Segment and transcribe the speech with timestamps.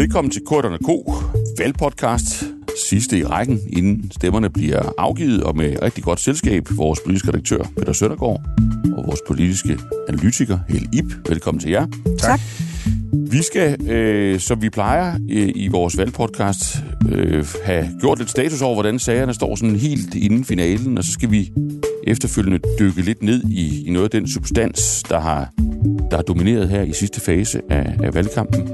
[0.00, 0.88] Velkommen til Korterne K,
[1.58, 2.44] valgpodcast.
[2.88, 7.62] Sidste i rækken, inden stemmerne bliver afgivet, og med rigtig godt selskab, vores politiske redaktør
[7.78, 8.40] Peter Søndergaard
[8.96, 9.78] og vores politiske
[10.08, 11.28] analytiker Hel Ip.
[11.28, 11.86] Velkommen til jer.
[12.18, 12.40] Tak.
[13.30, 16.76] Vi skal, øh, som vi plejer øh, i vores valgpodcast,
[17.08, 21.12] øh, have gjort lidt status over, hvordan sagerne står sådan helt inden finalen, og så
[21.12, 21.52] skal vi
[22.06, 25.50] efterfølgende dykke lidt ned i, i noget af den substans, der har,
[26.10, 28.68] der har domineret her i sidste fase af, af valgkampen.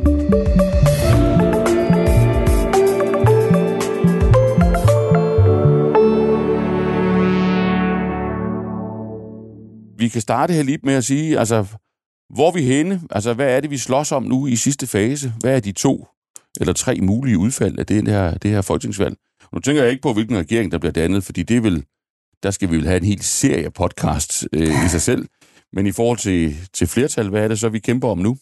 [10.06, 11.66] Vi kan starte her lige med at sige, altså,
[12.34, 13.02] hvor er vi henne?
[13.10, 15.33] Altså, hvad er det, vi slås om nu i sidste fase?
[15.41, 16.06] Hvad er de to
[16.60, 19.16] eller tre mulige udfald af det her, det her folketingsvalg?
[19.52, 21.84] Nu tænker jeg ikke på, hvilken regering, der bliver dannet, fordi det vil,
[22.42, 25.27] der skal vi vel have en hel serie podcast øh, i sig selv.
[25.73, 28.36] Men i forhold til, til flertal, hvad er det så, vi kæmper om nu?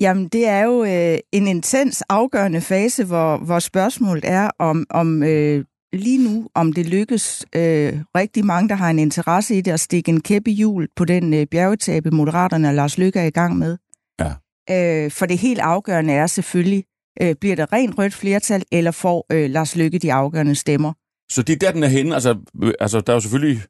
[0.00, 5.22] Jamen, det er jo øh, en intens afgørende fase, hvor, hvor spørgsmålet er, om, om
[5.22, 9.72] øh, lige nu, om det lykkes øh, rigtig mange, der har en interesse i det,
[9.72, 13.30] at stikke en kæppe hjul på den øh, bjergetabe, Moderaterne og Lars Løkke er i
[13.30, 13.78] gang med.
[14.20, 14.32] Ja.
[14.70, 16.84] Øh, for det helt afgørende er selvfølgelig,
[17.22, 20.92] øh, bliver der rent rødt flertal, eller får øh, Lars Løkke de afgørende stemmer?
[21.30, 22.14] Så det er der, den er henne.
[22.14, 23.62] Altså, øh, altså der er jo selvfølgelig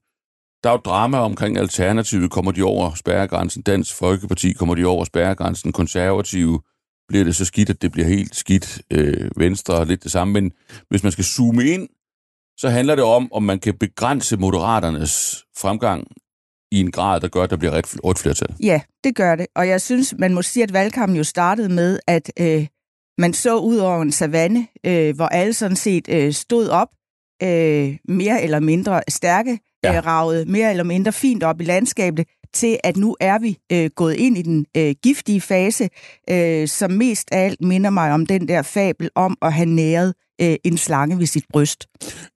[0.65, 2.31] der er jo drama omkring Alternativet.
[2.31, 3.63] Kommer de over spærregrænsen?
[3.63, 5.73] Dansk Folkeparti kommer de over spærregrænsen?
[5.73, 6.61] Konservative
[7.09, 8.83] bliver det så skidt, at det bliver helt skidt.
[8.91, 10.33] Øh, venstre lidt det samme.
[10.33, 10.53] Men
[10.89, 11.89] hvis man skal zoome ind,
[12.61, 16.07] så handler det om, om man kan begrænse moderaternes fremgang
[16.73, 18.55] i en grad, der gør, at der bliver rødt flertal.
[18.63, 19.47] Ja, det gør det.
[19.57, 22.67] Og jeg synes, man må sige, at valgkampen jo startede med, at øh,
[23.19, 26.89] man så ud over en savanne, øh, hvor alle sådan set øh, stod op,
[27.43, 29.97] øh, mere eller mindre stærke, ja.
[29.97, 33.91] øh, raget mere eller mindre fint op i landskabet, til at nu er vi øh,
[33.97, 35.89] gået ind i den øh, giftige fase,
[36.31, 40.15] øh, som mest af alt minder mig om den der fabel om at have næret
[40.41, 41.87] øh, en slange ved sit bryst.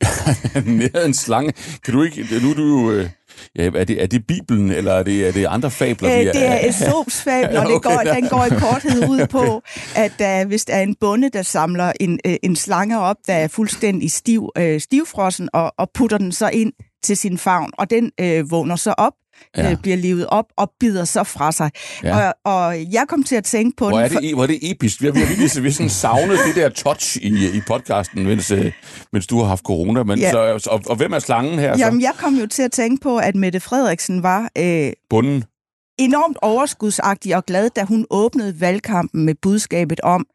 [0.66, 1.52] næret en slange?
[1.84, 2.26] Kan du ikke...
[2.42, 2.90] Nu er du jo...
[2.90, 3.10] Øh
[3.56, 6.10] Ja, er det, er det Bibelen, eller er det, er det andre fabler?
[6.10, 9.62] Æ, det er Esops fabel, og det okay, går, den går i korthed ud på,
[10.04, 13.34] at uh, hvis der er en bonde, der samler en, uh, en slange op, der
[13.34, 16.72] er fuldstændig stiv, uh, stivfrossen, og, og putter den så ind
[17.02, 19.12] til sin favn, og den uh, vågner så op,
[19.56, 19.70] ja.
[19.70, 21.70] øh, bliver levet op og bider så fra sig.
[22.02, 22.28] Ja.
[22.28, 23.88] Og, og jeg kom til at tænke på...
[23.88, 25.00] Hvor er det, det, hvor er det episk.
[25.00, 28.50] Vi har, vi har virkelig vi sådan savnet det der touch i, i podcasten, mens,
[28.50, 28.72] øh,
[29.12, 30.02] mens du har haft corona.
[30.02, 30.30] Men ja.
[30.30, 31.78] så, og, og hvem er slangen her?
[31.78, 32.04] Jamen, så?
[32.06, 34.50] jeg kom jo til at tænke på, at Mette Frederiksen var...
[34.58, 35.44] Øh, Bunden?
[35.98, 40.26] Enormt overskudsagtig og glad, da hun åbnede valgkampen med budskabet om,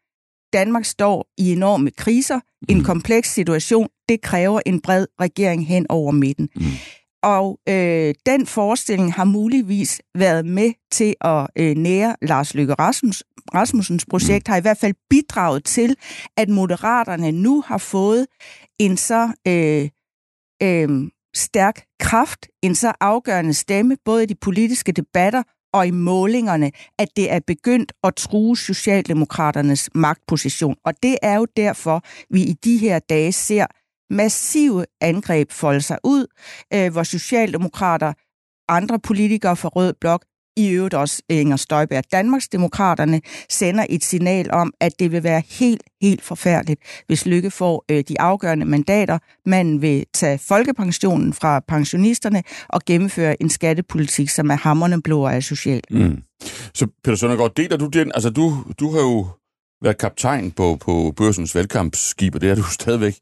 [0.52, 2.76] Danmark står i enorme kriser, mm.
[2.76, 6.48] en kompleks situation, det kræver en bred regering hen over midten.
[6.56, 6.62] Mm.
[7.22, 13.22] Og øh, den forestilling har muligvis været med til at øh, nære Lars Løkke Rasmus,
[13.54, 15.96] Rasmussens projekt, har i hvert fald bidraget til,
[16.36, 18.26] at moderaterne nu har fået
[18.78, 19.88] en så øh,
[20.62, 25.42] øh, stærk kraft, en så afgørende stemme, både i de politiske debatter
[25.72, 30.76] og i målingerne, at det er begyndt at true Socialdemokraternes magtposition.
[30.84, 33.66] Og det er jo derfor, vi i de her dage ser
[34.10, 36.26] massive angreb folde sig ud,
[36.74, 38.12] øh, hvor Socialdemokrater,
[38.68, 40.24] andre politikere fra Rød Blok,
[40.56, 45.82] i øvrigt også Inger Støjberg, Danmarksdemokraterne, sender et signal om, at det vil være helt,
[46.02, 49.18] helt forfærdeligt, hvis Lykke får øh, de afgørende mandater.
[49.46, 55.42] Man vil tage folkepensionen fra pensionisterne og gennemføre en skattepolitik, som er hammerne blå og
[55.42, 55.82] social.
[55.90, 56.22] Mm.
[56.74, 58.12] Så Peter Søndergaard, deler du den?
[58.14, 59.26] Altså, du, du har jo
[59.82, 63.14] været kaptajn på, på børsens valgkampsskib, og det er du stadigvæk.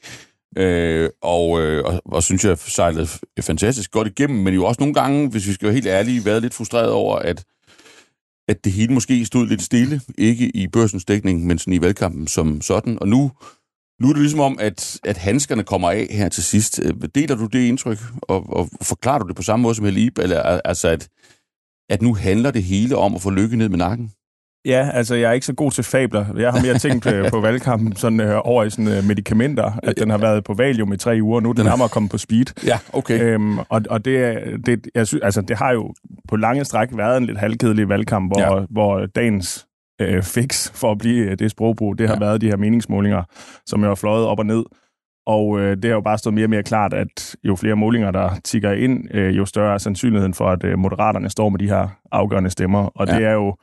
[0.56, 3.08] Øh, og, øh, og, og synes jeg sejlede
[3.40, 6.42] fantastisk godt igennem, men jo også nogle gange, hvis vi skal være helt ærlige, været
[6.42, 7.44] lidt frustreret over, at,
[8.48, 12.26] at det hele måske stod lidt stille, ikke i børsens dækning, men sådan i valgkampen
[12.26, 12.98] som sådan.
[13.00, 13.32] Og nu,
[14.00, 16.80] nu er det ligesom om, at, at handskerne kommer af her til sidst.
[16.82, 20.18] Øh, deler du det indtryk, og, og forklarer du det på samme måde som Helib,
[20.18, 21.08] eller altså at,
[21.90, 24.12] at nu handler det hele om at få lykke ned med nakken?
[24.64, 26.26] Ja, altså jeg er ikke så god til fabler.
[26.36, 29.98] Jeg har mere tænkt øh, på valgkampen sådan øh, over i sådan uh, medicamenter, at
[29.98, 32.64] den har været på valium i tre uger, nu er den nærmere kommet på speed.
[32.66, 33.22] Ja, okay.
[33.22, 35.94] Øhm, og og det, det, jeg synes, altså, det har jo
[36.28, 38.66] på lange stræk været en lidt halvkedelig valgkamp, hvor, ja.
[38.70, 39.66] hvor dagens
[40.00, 42.20] øh, fix for at blive det sprogbrug, det har ja.
[42.20, 43.22] været de her meningsmålinger,
[43.66, 44.64] som jo har fløjet op og ned.
[45.26, 48.10] Og øh, det har jo bare stået mere og mere klart, at jo flere målinger,
[48.10, 51.68] der tigger ind, øh, jo større er sandsynligheden for, at øh, moderaterne står med de
[51.68, 52.78] her afgørende stemmer.
[52.78, 53.16] Og ja.
[53.16, 53.56] det er jo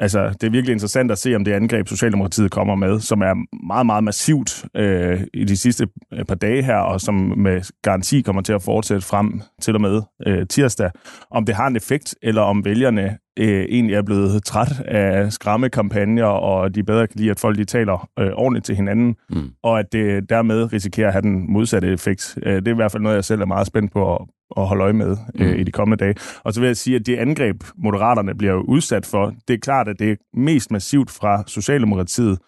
[0.00, 3.64] Altså, det er virkelig interessant at se, om det angreb, Socialdemokratiet kommer med, som er
[3.66, 8.20] meget, meget massivt øh, i de sidste øh, par dage her, og som med garanti
[8.20, 10.90] kommer til at fortsætte frem til og med øh, tirsdag,
[11.30, 16.24] om det har en effekt, eller om vælgerne øh, egentlig er blevet træt af skræmmekampagner,
[16.24, 19.50] og de bedre kan lide, at folk de taler øh, ordentligt til hinanden, mm.
[19.62, 22.38] og at det dermed risikerer at have den modsatte effekt.
[22.42, 24.66] Øh, det er i hvert fald noget, jeg selv er meget spændt på at, at
[24.66, 25.60] holde øje med øh, mm.
[25.60, 26.14] i de kommende dage.
[26.44, 29.88] Og så vil jeg sige, at det angreb, moderaterne bliver udsat for, det er klart,
[29.88, 32.38] at det er mest massivt fra Socialdemokratiet,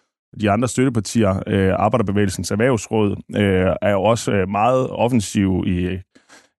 [0.41, 5.97] de andre støttepartier, øh, Arbejderbevægelsens Erhvervsråd, øh, er jo også øh, meget offensiv i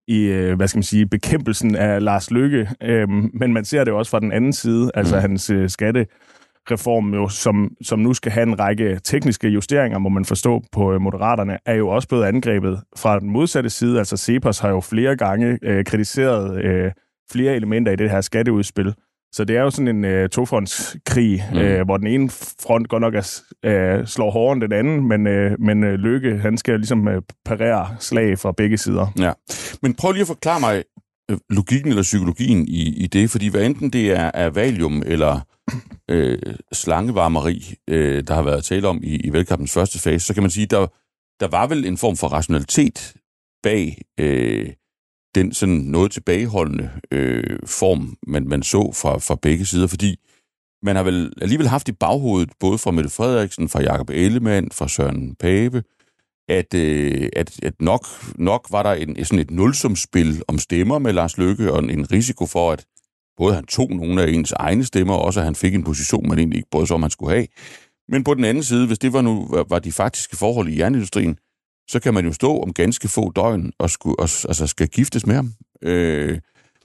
[0.08, 2.70] i, øh, hvad skal man sige, bekæmpelsen af Lars Lykke.
[2.84, 5.22] Øhm, men man ser det også fra den anden side, altså mm.
[5.22, 5.70] hans øh,
[6.66, 10.94] skattereform, jo, som, som nu skal have en række tekniske justeringer, må man forstå på
[10.94, 14.00] øh, Moderaterne, er jo også blevet angrebet fra den modsatte side.
[14.00, 16.92] Altså Cepos har jo flere gange øh, kritiseret øh,
[17.32, 18.94] flere elementer i det her skatteudspil.
[19.32, 21.58] Så det er jo sådan en øh, tofrontskrig, mm.
[21.58, 22.30] øh, hvor den ene
[22.68, 26.38] front godt nok er, øh, slår hårdere end den anden, men, øh, men øh, Lykke,
[26.38, 29.08] han skal ligesom øh, parere slag fra begge sider.
[29.20, 29.32] Ja,
[29.82, 30.84] men prøv lige at forklare mig
[31.32, 35.40] Øh, logikken eller psykologien i, i det, fordi hvad enten det er, er valium eller
[36.10, 40.44] øh, slangevarmeri, øh, der har været tale om i, i velkampens første fase, så kan
[40.44, 40.88] man sige, der,
[41.40, 43.14] der var vel en form for rationalitet
[43.64, 44.70] bag øh,
[45.36, 50.20] den sådan noget tilbageholdende øh, form, man, man så fra, fra begge sider, fordi
[50.84, 54.88] man har vel alligevel haft i baghovedet, både fra Mette Frederiksen, fra Jakob Ellemann, fra
[54.88, 55.84] Søren Pape,
[56.48, 61.14] at, øh, at, at nok, nok var der en, sådan et nulsumspil om stemmer med
[61.14, 62.86] Lars Løkke, og en, en risiko for, at
[63.38, 66.30] både han tog nogle af ens egne stemmer, og også at han fik en position,
[66.30, 67.48] man egentlig ikke brød sig om, han skulle have.
[68.08, 71.38] Men på den anden side, hvis det var nu var de faktiske forhold i jernindustrien,
[71.90, 75.26] så kan man jo stå om ganske få døgn og, skulle, og altså skal giftes
[75.26, 75.54] med ham.
[75.82, 76.40] Øh,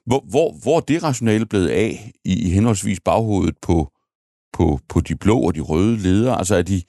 [0.07, 3.93] hvor, hvor, hvor er det rationale blevet af i, i henholdsvis baghovedet på,
[4.53, 6.39] på, på de blå og de røde ledere?
[6.39, 6.83] Altså er, de,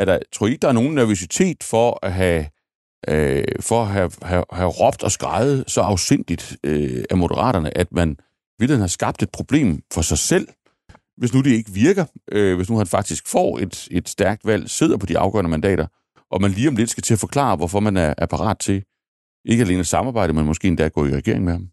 [0.00, 2.46] er der, tror I ikke, der er nogen nervøsitet for at have,
[3.08, 7.92] øh, for at have, have, have råbt og skrejet så afsindigt øh, af moderaterne, at
[7.92, 8.16] man
[8.58, 10.48] ville har skabt et problem for sig selv,
[11.16, 14.70] hvis nu det ikke virker, øh, hvis nu han faktisk får et, et stærkt valg,
[14.70, 15.86] sidder på de afgørende mandater,
[16.30, 18.84] og man lige om lidt skal til at forklare, hvorfor man er, er parat til
[19.44, 21.68] ikke alene at samarbejde, men måske endda at gå i regering med ham?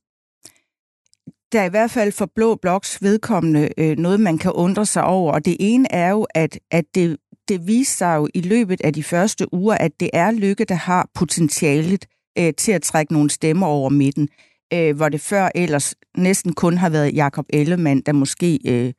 [1.51, 5.03] Der er i hvert fald for Blå Bloks vedkommende øh, noget, man kan undre sig
[5.03, 5.33] over.
[5.33, 7.17] Og det ene er jo, at, at det,
[7.49, 10.75] det viste sig jo i løbet af de første uger, at det er Lykke, der
[10.75, 12.05] har potentialet
[12.39, 14.29] øh, til at trække nogle stemmer over midten.
[14.73, 18.93] Øh, hvor det før ellers næsten kun har været Jakob Ellemann, der måske øh,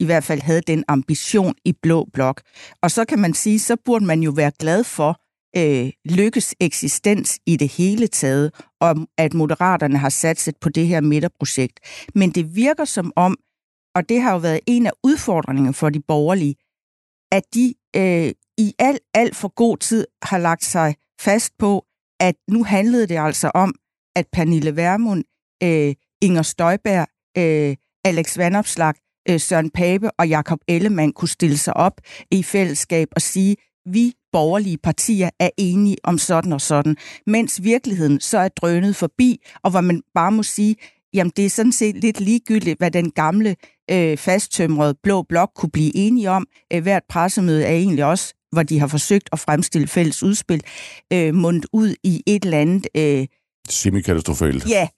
[0.00, 2.42] i hvert fald havde den ambition i Blå Blok.
[2.82, 5.20] Og så kan man sige, så burde man jo være glad for
[5.56, 11.00] øh, lykkes eksistens i det hele taget, og at moderaterne har satset på det her
[11.00, 11.80] midterprojekt.
[12.14, 13.36] Men det virker som om,
[13.94, 16.54] og det har jo været en af udfordringerne for de borgerlige,
[17.32, 21.84] at de øh, i alt, alt for god tid har lagt sig fast på,
[22.20, 23.74] at nu handlede det altså om,
[24.16, 25.24] at Pernille Vermund,
[25.62, 27.06] øh, Inger Støjberg,
[27.38, 28.94] øh, Alex Vandopslag
[29.28, 32.00] øh, Søren Pape og Jakob Ellemann kunne stille sig op
[32.30, 33.56] i fællesskab og sige,
[33.86, 36.96] vi borgerlige partier er enige om sådan og sådan,
[37.26, 40.76] mens virkeligheden så er drønet forbi, og hvor man bare må sige,
[41.14, 43.56] jamen det er sådan set lidt ligegyldigt, hvad den gamle
[43.92, 46.46] øh, fasttømrede blå blok kunne blive enige om.
[46.72, 50.62] Øh, hvert pressemøde er egentlig også, hvor de har forsøgt at fremstille fælles udspil,
[51.12, 52.86] øh, mundt ud i et eller andet...
[52.96, 53.26] Øh,
[53.68, 54.68] Semikatastrofalt.
[54.68, 54.88] Ja,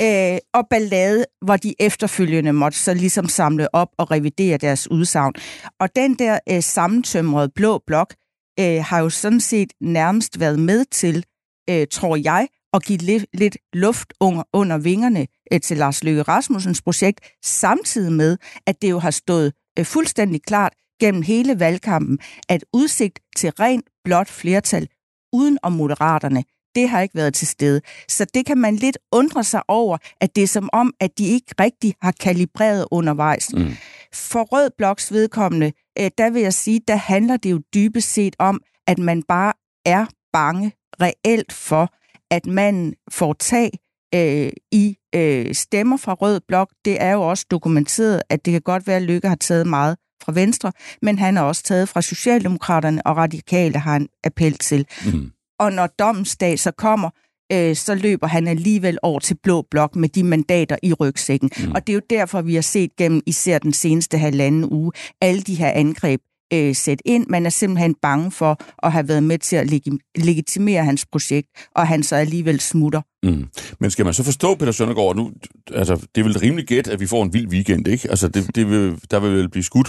[0.00, 5.32] øh, og ballade, hvor de efterfølgende måtte så ligesom samle op og revidere deres udsagn.
[5.80, 8.14] Og den der øh, sammentømrede blå blok
[8.60, 11.24] øh, har jo sådan set nærmest været med til,
[11.70, 16.22] øh, tror jeg, at give lidt, lidt luft under, under vingerne øh, til Lars Løkke
[16.22, 18.36] Rasmussens projekt, samtidig med,
[18.66, 23.84] at det jo har stået øh, fuldstændig klart gennem hele valgkampen, at udsigt til rent
[24.04, 24.88] blot flertal
[25.32, 27.80] uden om moderaterne, det har ikke været til stede.
[28.08, 31.26] Så det kan man lidt undre sig over, at det er som om, at de
[31.26, 33.54] ikke rigtig har kalibreret undervejs.
[33.54, 33.72] Mm.
[34.14, 38.36] For Rød Bloks vedkommende, øh, der vil jeg sige, der handler det jo dybest set
[38.38, 39.52] om, at man bare
[39.84, 41.94] er bange reelt for,
[42.32, 43.70] at man får tag
[44.14, 46.68] øh, i øh, stemmer fra Rød Blok.
[46.84, 49.96] Det er jo også dokumenteret, at det kan godt være, at Lykke har taget meget
[50.24, 50.72] fra Venstre,
[51.02, 54.86] men han har også taget fra Socialdemokraterne, og Radikale har en appel til.
[55.06, 57.10] Mm og når domsdag så kommer,
[57.52, 61.50] øh, så løber han alligevel over til Blå Blok med de mandater i rygsækken.
[61.58, 61.72] Mm.
[61.72, 65.42] Og det er jo derfor, vi har set gennem især den seneste halvanden uge, alle
[65.42, 66.20] de her angreb
[66.52, 67.26] øh, sætte ind.
[67.28, 71.48] Man er simpelthen bange for at have været med til at leg- legitimere hans projekt,
[71.74, 73.02] og han så alligevel smutter.
[73.22, 73.48] Mm.
[73.80, 75.32] Men skal man så forstå, Peter Søndergaard, nu,
[75.72, 78.10] altså, det er vel rimelig gæt, at vi får en vild weekend, ikke?
[78.10, 79.88] Altså, det, det vil, der vil vel blive skudt,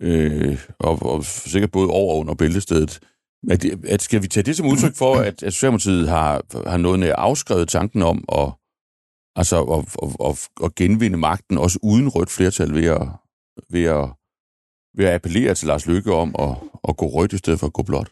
[0.00, 3.00] øh, og, og sikkert både over og under bæltestedet.
[3.50, 7.00] At, at skal vi tage det som udtryk for, at, at Socialdemokratiet har, har noget
[7.00, 8.52] nær afskrevet tanken om at,
[9.36, 13.08] altså, at, at, at, at genvinde magten, også uden rødt flertal, ved at,
[13.70, 14.08] ved at,
[14.96, 16.56] ved at appellere til Lars Løkke om at,
[16.88, 18.10] at gå rødt i stedet for at gå blåt?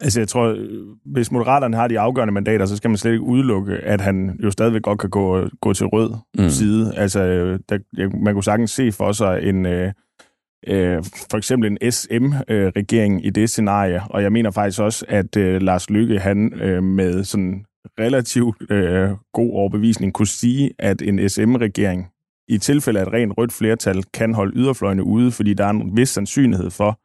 [0.00, 0.56] Altså, jeg tror,
[1.12, 4.50] hvis Moderaterne har de afgørende mandater, så skal man slet ikke udelukke, at han jo
[4.50, 6.48] stadigvæk godt kan gå, gå til rød mm.
[6.48, 6.94] side.
[6.96, 7.20] Altså,
[7.68, 7.78] der,
[8.24, 9.92] man kunne sagtens se for sig en, øh,
[10.68, 15.62] øh, for eksempel en SM-regering i det scenarie, og jeg mener faktisk også, at øh,
[15.62, 17.64] Lars Lykke, han øh, med sådan
[18.00, 22.11] relativt øh, god overbevisning kunne sige, at en SM-regering
[22.54, 25.96] i tilfælde af et rent rødt flertal kan holde yderfløjene ude, fordi der er en
[25.96, 26.98] vis sandsynlighed for,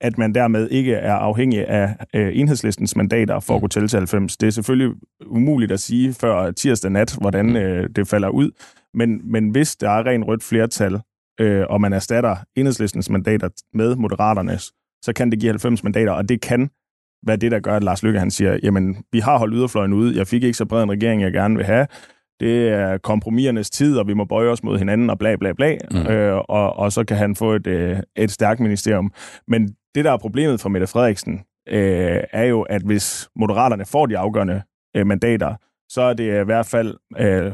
[0.00, 3.98] at man dermed ikke er afhængig af øh, enhedslistens mandater for at kunne tælle til
[3.98, 4.36] 90.
[4.36, 8.50] Det er selvfølgelig umuligt at sige før tirsdag nat, hvordan øh, det falder ud,
[8.94, 11.00] men, men hvis der er rent rødt flertal,
[11.40, 16.28] øh, og man erstatter enhedslistens mandater med moderaternes, så kan det give 90 mandater, og
[16.28, 16.70] det kan
[17.26, 20.16] være det, der gør, at Lars Lykke han siger, jamen, vi har holdt yderfløjen ude,
[20.16, 21.86] jeg fik ikke så bred en regering, jeg gerne vil have,
[22.40, 25.76] det er kompromisernes tid, og vi må bøje os mod hinanden, og bla bla bla,
[25.90, 26.06] mm.
[26.06, 29.12] øh, og, og så kan han få et, øh, et stærkt ministerium.
[29.48, 34.06] Men det, der er problemet for Mette Frederiksen, øh, er jo, at hvis moderaterne får
[34.06, 34.62] de afgørende
[34.96, 35.54] øh, mandater,
[35.88, 37.52] så er det i hvert fald øh,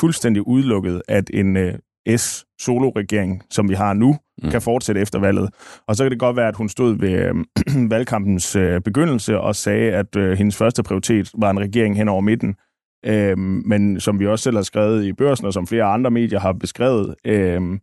[0.00, 1.74] fuldstændig udelukket, at en øh,
[2.16, 4.50] S-solo-regering, som vi har nu, mm.
[4.50, 5.50] kan fortsætte efter valget.
[5.88, 9.56] Og så kan det godt være, at hun stod ved øh, valgkampens øh, begyndelse og
[9.56, 12.54] sagde, at øh, hendes første prioritet var en regering hen over midten.
[13.06, 16.40] Øh, men som vi også selv har skrevet i børsen, og som flere andre medier
[16.40, 17.78] har beskrevet, øh,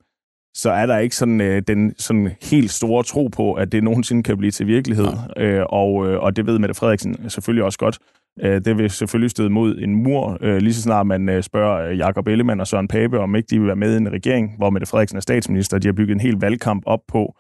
[0.58, 4.24] så er der ikke sådan øh, den sådan helt store tro på, at det nogensinde
[4.24, 5.08] kan blive til virkelighed.
[5.36, 5.44] Ja.
[5.44, 7.98] Øh, og, øh, og det ved Mette Frederiksen selvfølgelig også godt.
[8.42, 11.92] Øh, det vil selvfølgelig støde mod en mur, øh, lige så snart man øh, spørger
[11.92, 14.70] Jakob Ellemann og Søren Pape, om ikke de vil være med i en regering, hvor
[14.70, 15.80] Mette Frederiksen er statsminister.
[15.80, 17.36] De har bygget en hel valgkamp op på,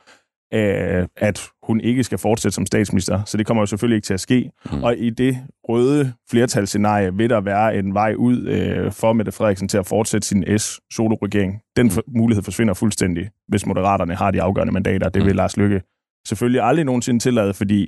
[1.17, 3.23] at hun ikke skal fortsætte som statsminister.
[3.25, 4.51] Så det kommer jo selvfølgelig ikke til at ske.
[4.71, 4.83] Mm.
[4.83, 5.37] Og i det
[5.69, 10.59] røde flertalsscenarie vil der være en vej ud for Mette Frederiksen til at fortsætte sin
[10.59, 11.61] S-solo-regering.
[11.75, 15.09] Den for- mulighed forsvinder fuldstændig, hvis Moderaterne har de afgørende mandater.
[15.09, 15.37] Det vil mm.
[15.37, 15.81] Lars Lykke
[16.27, 17.87] selvfølgelig aldrig nogensinde tillade, fordi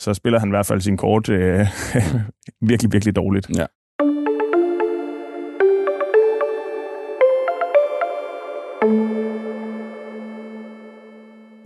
[0.00, 1.66] så spiller han i hvert fald sin kort øh,
[2.70, 3.50] virkelig, virkelig dårligt.
[3.58, 3.66] Ja.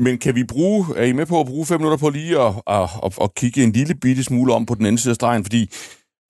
[0.02, 2.54] Men kan vi bruge, er I med på at bruge fem minutter på lige at,
[2.66, 5.44] at, at, at kigge en lille bitte smule om på den anden side af stregen?
[5.44, 5.70] Fordi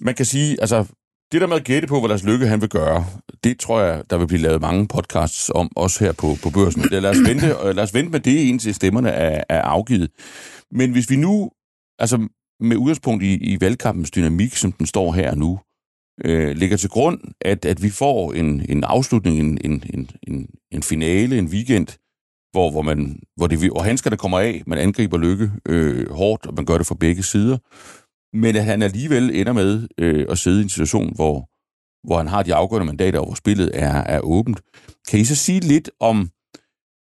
[0.00, 0.86] man kan sige, altså
[1.32, 3.06] det der med at gætte på, hvad Lars Lykke han vil gøre,
[3.44, 6.82] det tror jeg, der vil blive lavet mange podcasts om, også her på, på børsen.
[6.90, 10.10] Lad os, vente, lad os vente med det, indtil stemmerne er, er afgivet.
[10.70, 11.50] Men hvis vi nu
[11.98, 12.28] altså
[12.60, 15.60] med udgangspunkt i, i valgkampens dynamik, som den står her nu,
[16.24, 20.82] øh, ligger til grund, at, at vi får en, en afslutning, en, en, en, en
[20.82, 21.86] finale, en weekend,
[22.52, 26.54] hvor, hvor, man, hvor, det, hvor handskerne kommer af, man angriber Lykke øh, hårdt, og
[26.54, 27.58] man gør det fra begge sider,
[28.36, 31.48] men at han alligevel ender med øh, at sidde i en situation, hvor,
[32.06, 34.60] hvor han har de afgørende mandater, og hvor spillet er, er åbent.
[35.08, 36.30] Kan I så sige lidt om,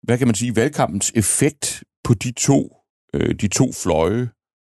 [0.04, 2.76] hvad kan man sige, valgkampens effekt på de to,
[3.14, 4.30] øh, de to fløje,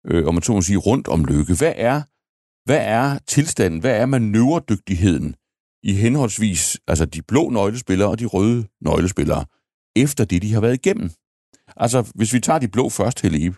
[0.07, 1.55] øh, om man så må sige, rundt om lykke.
[1.55, 2.03] Hvad er,
[2.65, 5.35] hvad er tilstanden, hvad er manøvredygtigheden
[5.83, 9.45] i henholdsvis altså de blå nøglespillere og de røde nøglespillere,
[9.97, 11.11] efter det, de har været igennem?
[11.77, 13.57] Altså, hvis vi tager de blå først, Helebe.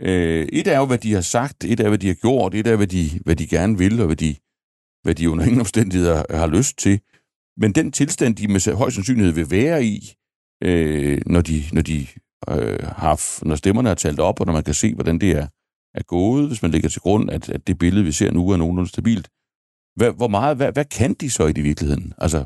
[0.00, 2.66] Øh, et er jo, hvad de har sagt, et er, hvad de har gjort, et
[2.66, 4.36] er, hvad de, hvad de gerne vil, og hvad de,
[5.02, 7.00] hvad de under ingen omstændigheder har lyst til.
[7.56, 10.12] Men den tilstand, de med høj sandsynlighed vil være i,
[10.62, 12.06] øh, når, de, når, de,
[12.50, 15.46] øh, har, når stemmerne er talt op, og når man kan se, hvordan det er,
[15.94, 18.56] er gået, hvis man lægger til grund, at, at det billede, vi ser nu, er
[18.56, 19.28] nogenlunde stabilt.
[19.96, 22.12] Hvad, hvor meget, hvad, hvad kan de så i det virkeligheden?
[22.18, 22.44] Altså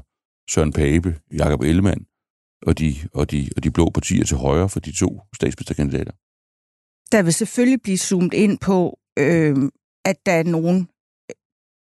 [0.51, 2.07] Søren Pape, Jakob Ellemann
[2.67, 6.13] og de, og, de, og de blå partier til højre for de to statsministerkandidater?
[7.13, 9.57] Der vil selvfølgelig blive zoomet ind på, øh,
[10.05, 10.89] at der er nogen,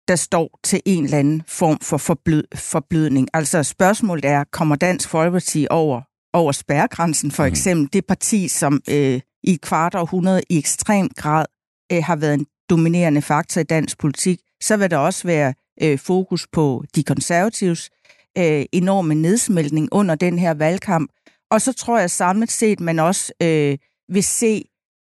[0.09, 3.29] der står til en eller anden form for forblød, forblødning.
[3.33, 7.53] Altså spørgsmålet er, kommer Dansk Folkeparti over, over spærregrænsen for mhm.
[7.53, 7.83] eksempel?
[7.83, 7.89] Mm.
[7.89, 11.47] Det parti, som øh, i et kvart århundrede i ekstrem grad
[11.93, 15.99] øh, har været en dominerende faktor i dansk politik, så vil der også være øh,
[15.99, 17.91] fokus på de konservatives
[18.39, 21.11] øh, enorme nedsmeltning under den her valgkamp.
[21.51, 24.65] Og så tror jeg samlet set, man også øh, vil se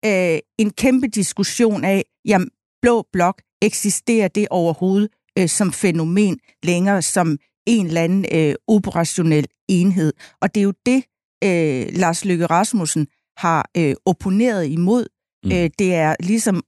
[0.05, 2.49] øh, en kæmpe diskussion af, jamen,
[2.83, 9.47] blå blok, eksisterer det overhovedet øh, som fænomen længere, som en eller anden øh, operationel
[9.69, 10.13] enhed.
[10.41, 11.05] Og det er jo det,
[11.45, 13.07] øh, Lars Løkke Rasmussen
[13.37, 15.07] har øh, opponeret imod.
[15.45, 15.53] Mm.
[15.53, 16.63] Øh, det er ligesom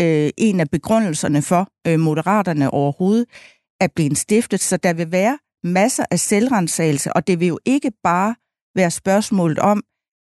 [0.00, 3.26] øh, en af begrundelserne for øh, moderaterne overhovedet
[3.80, 7.92] er blevet stiftet, så der vil være masser af selvrensagelse, og det vil jo ikke
[8.02, 8.34] bare
[8.74, 9.82] være spørgsmålet om,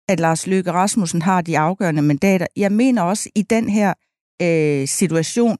[0.09, 2.47] at Lars Løkke Rasmussen har de afgørende mandater.
[2.55, 3.93] Jeg mener også i den her
[4.41, 5.57] øh, situation,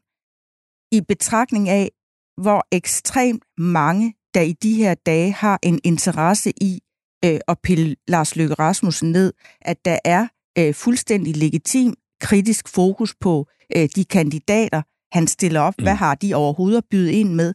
[0.92, 1.92] i betragtning af,
[2.42, 6.80] hvor ekstremt mange, der i de her dage har en interesse i
[7.26, 10.28] øh, at pille Lars Løkke Rasmussen ned, at der er
[10.58, 14.82] øh, fuldstændig legitim kritisk fokus på øh, de kandidater,
[15.14, 15.74] han stiller op.
[15.78, 15.84] Mm.
[15.84, 17.54] Hvad har de overhovedet at byde ind med?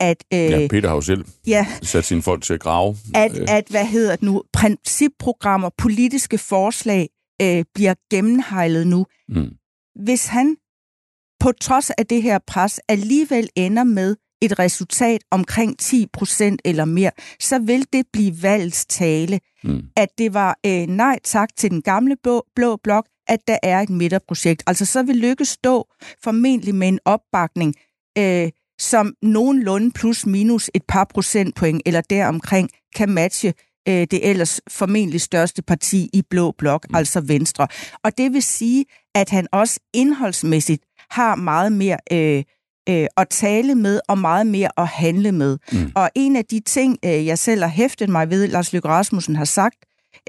[0.00, 2.96] At, øh, ja, Peter har jo selv ja, sat sine folk til at grave.
[3.14, 3.46] At, øh.
[3.48, 7.08] at hvad hedder det nu, principprogrammer, politiske forslag
[7.42, 9.06] øh, bliver gennemhejlet nu.
[9.28, 9.50] Mm.
[10.04, 10.56] Hvis han
[11.40, 16.84] på trods af det her pres alligevel ender med et resultat omkring 10 procent eller
[16.84, 19.82] mere, så vil det blive valgets tale, mm.
[19.96, 23.80] at det var øh, nej tak til den gamle blå, blå blok, at der er
[23.80, 24.62] et midterprojekt.
[24.66, 25.88] Altså så vil Lykke stå
[26.24, 27.74] formentlig med en opbakning,
[28.18, 33.54] øh, som nogenlunde plus minus et par procentpoint eller deromkring kan matche
[33.88, 36.96] øh, det ellers formentlig største parti i blå blok, mm.
[36.96, 37.68] altså Venstre.
[38.04, 38.84] Og det vil sige,
[39.14, 42.44] at han også indholdsmæssigt har meget mere øh,
[42.88, 45.58] øh, at tale med og meget mere at handle med.
[45.72, 45.92] Mm.
[45.94, 49.36] Og en af de ting, øh, jeg selv har hæftet mig ved, Lars Løkke Rasmussen
[49.36, 49.76] har sagt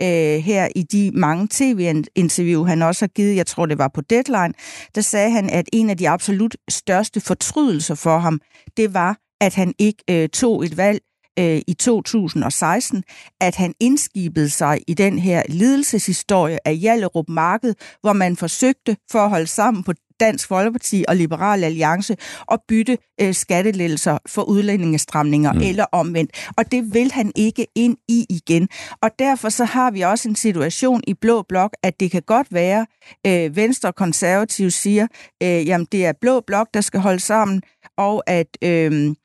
[0.02, 4.02] øh, her i de mange tv-interview, han også har givet, jeg tror det var på
[4.02, 4.54] Deadline,
[4.96, 8.42] der sagde han, at en af de absolut største fortrydelser for ham,
[8.78, 11.00] det var, at han ikke øh, tog et valg
[11.40, 13.04] øh, i 2016,
[13.42, 19.20] at han indskibede sig i den her lidelseshistorie af Jallerup Marked, hvor man forsøgte for
[19.20, 25.54] at holde sammen på Dansk Folkeparti og Liberal Alliance og bytte øh, skattelettelser for udlændingestramninger
[25.54, 25.62] mm.
[25.62, 26.50] eller omvendt.
[26.58, 28.70] Og det vil han ikke ind i igen.
[29.02, 32.48] Og derfor så har vi også en situation i Blå Blok, at det kan godt
[32.54, 32.86] være,
[33.28, 35.08] øh, Venstre og Konservative siger,
[35.44, 37.62] øh, jamen det er Blå Blok, der skal holde sammen,
[37.98, 38.58] og at...
[38.64, 39.16] Øh,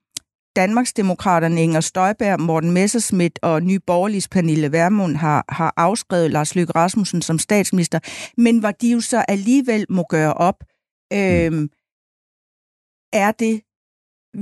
[0.57, 6.73] Danmarksdemokraterne Inger Støjberg, Morten Messerschmidt og Nye Borgerliges Pernille Vermund har, har afskrevet Lars Løkke
[6.73, 7.99] Rasmussen som statsminister,
[8.37, 10.55] men hvor de jo så alligevel må gøre op,
[11.13, 11.69] øh,
[13.13, 13.63] er det,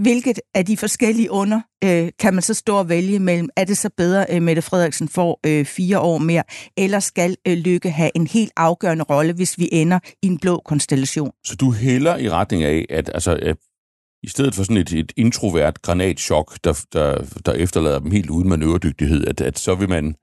[0.02, 3.48] hvilket af de forskellige under øh, kan man så stå og vælge mellem?
[3.56, 6.42] Er det så bedre, at øh, Mette Frederiksen får øh, fire år mere,
[6.76, 10.62] eller skal øh, Lykke have en helt afgørende rolle, hvis vi ender i en blå
[10.64, 11.30] konstellation?
[11.44, 13.56] Så du hælder i retning af, at altså, at
[14.22, 18.48] i stedet for sådan et, et introvert granatschok, der, der, der efterlader dem helt uden
[18.48, 20.14] manøvredygtighed, at, at så vil man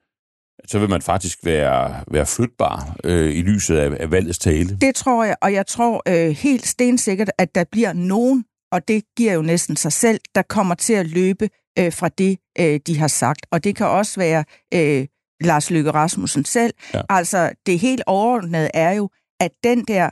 [0.71, 4.77] så vil man faktisk være, være flytbar øh, i lyset af, af valgets tale.
[4.81, 9.03] Det tror jeg, og jeg tror øh, helt stensikkert, at der bliver nogen, og det
[9.17, 12.97] giver jo næsten sig selv, der kommer til at løbe øh, fra det, øh, de
[12.97, 13.45] har sagt.
[13.51, 15.07] Og det kan også være øh,
[15.41, 16.73] Lars Løkke Rasmussen selv.
[16.93, 17.01] Ja.
[17.09, 20.09] Altså, det helt overordnede er jo, at den der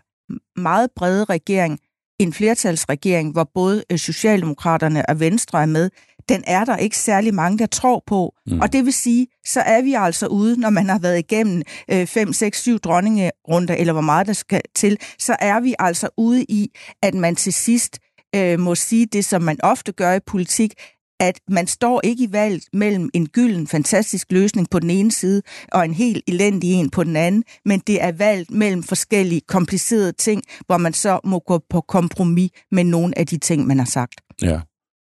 [0.60, 1.80] meget brede regering,
[2.19, 5.89] en flertalsregering, hvor både øh, Socialdemokraterne og Venstre er med,
[6.30, 8.34] den er der ikke særlig mange, der tror på.
[8.48, 8.60] Mm.
[8.60, 11.62] Og det vil sige, så er vi altså ude, når man har været igennem
[12.06, 16.44] 5, 6, 7 dronningerunder, eller hvor meget der skal til, så er vi altså ude
[16.44, 16.72] i,
[17.04, 18.00] at man til sidst
[18.36, 20.74] øh, må sige det, som man ofte gør i politik,
[21.20, 25.42] at man står ikke i valg mellem en gylden, fantastisk løsning på den ene side,
[25.72, 30.12] og en helt elendig en på den anden, men det er valg mellem forskellige komplicerede
[30.12, 33.86] ting, hvor man så må gå på kompromis med nogle af de ting, man har
[33.86, 34.22] sagt.
[34.42, 34.60] Ja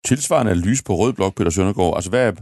[0.05, 1.97] tilsvarende analyse på Rød Blok, Peter Søndergaard?
[1.97, 2.33] Altså, hvad er,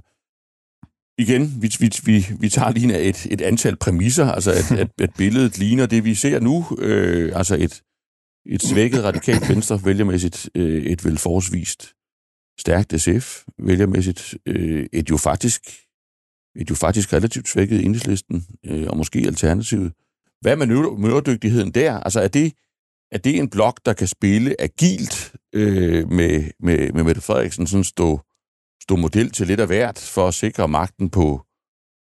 [1.18, 5.10] igen, vi, vi, vi, vi tager lige et, et antal præmisser, altså at, at, at
[5.18, 7.82] billedet ligner det, vi ser nu, øh, altså et,
[8.46, 11.94] et svækket radikalt venstre vælgermæssigt, øh, et vel forholdsvist
[12.58, 15.62] stærkt SF vælgermæssigt, øh, et jo faktisk
[16.56, 19.92] et jo faktisk relativt svækket enhedslisten, øh, og måske alternativet.
[20.40, 22.00] Hvad er manøvredygtigheden der?
[22.00, 22.52] Altså er det,
[23.12, 27.84] er det en blok, der kan spille agilt øh, med, med, med Mette Frederiksen, sådan
[27.84, 28.20] stå,
[28.82, 31.46] stå model til lidt af hvert for at sikre magten på,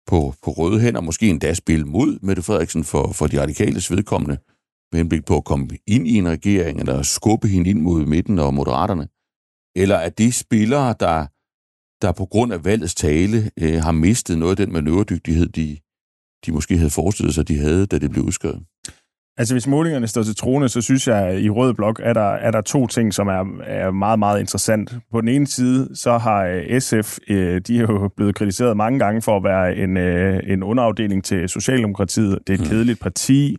[0.08, 4.38] på, på røde hænder, måske endda spille mod Mette Frederiksen for, for de radikale vedkommende,
[4.92, 8.40] med henblik på at komme ind i en regering, eller skubbe hende ind mod midten
[8.40, 9.08] og moderaterne?
[9.76, 11.28] Eller er det spillere, der,
[12.06, 15.78] der på grund af valgets tale øh, har mistet noget af den manøvredygtighed, de,
[16.46, 18.64] de måske havde forestillet sig, de havde, da det blev udskrevet?
[19.38, 22.32] Altså, hvis målingerne står til trone, så synes jeg, at i Rød Blok er der,
[22.32, 24.96] er der to ting, som er, er meget, meget interessant.
[25.12, 29.00] På den ene side, så har øh, SF, øh, de er jo blevet kritiseret mange
[29.00, 32.40] gange for at være en, øh, en underafdeling til Socialdemokratiet.
[32.48, 32.70] Det er et mm.
[32.70, 33.58] kedeligt parti.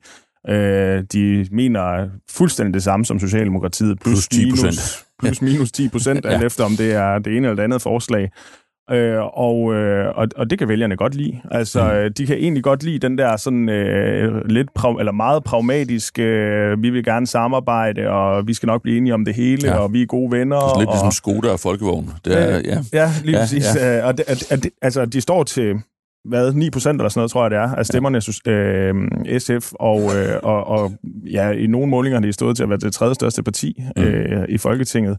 [1.13, 3.99] De mener fuldstændig det samme som Socialdemokratiet.
[4.01, 5.05] Plus, plus 10 procent.
[5.19, 6.31] Plus minus 10 procent, ja.
[6.31, 8.31] alt efter om det er det ene eller det andet forslag.
[8.91, 11.41] Øh, og, øh, og, og det kan vælgerne godt lide.
[11.51, 12.15] Altså, mm.
[12.15, 16.83] de kan egentlig godt lide den der sådan øh, lidt pra- eller meget pragmatiske, øh,
[16.83, 19.77] vi vil gerne samarbejde, og vi skal nok blive enige om det hele, ja.
[19.77, 20.57] og vi er gode venner.
[20.57, 22.11] Det er lidt og, ligesom Skoda og Folkevogn.
[22.25, 22.79] Det er, øh, ja.
[22.93, 23.65] ja, lige ja, præcis.
[23.77, 23.99] Ja.
[23.99, 25.75] Øh, og det, at, at, altså, de står til
[26.25, 30.01] hvad, 9 procent eller sådan noget, tror jeg det er, af stemmerne øh, SF, og,
[30.17, 30.93] øh, og, og
[31.33, 34.03] ja, i nogle målinger har de stået til at være det tredje største parti mm.
[34.03, 35.19] øh, i Folketinget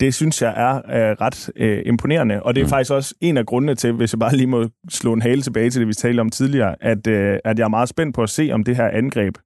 [0.00, 2.70] det synes jeg er øh, ret øh, imponerende, og det er mm.
[2.70, 5.70] faktisk også en af grundene til, hvis jeg bare lige må slå en hale tilbage
[5.70, 8.30] til det, vi talte om tidligere, at, øh, at jeg er meget spændt på at
[8.30, 9.36] se, om det her angreb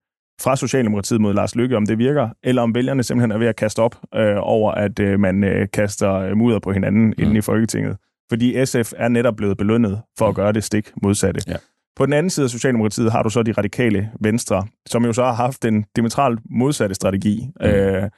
[0.41, 3.57] fra Socialdemokratiet mod Lars Lykke, om det virker, eller om vælgerne simpelthen er ved at
[3.57, 7.15] kaste op øh, over, at øh, man øh, kaster mudder på hinanden mm.
[7.19, 7.97] inden i Folketinget.
[8.29, 10.35] Fordi SF er netop blevet belønnet for at mm.
[10.35, 11.41] gøre det stik modsatte.
[11.49, 11.57] Ja.
[11.97, 15.25] På den anden side af Socialdemokratiet har du så de radikale venstre, som jo så
[15.25, 17.49] har haft den diametralt modsatte strategi.
[17.61, 17.67] Mm.
[17.67, 18.11] Øh,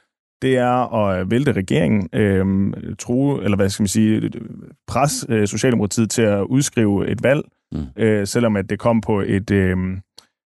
[0.43, 4.31] det er at vælte regeringen, øh, true, eller hvad skal man sige,
[4.87, 7.85] pres øh, Socialdemokratiet til at udskrive et valg, mm.
[7.97, 9.77] øh, selvom at det kom på et, øh,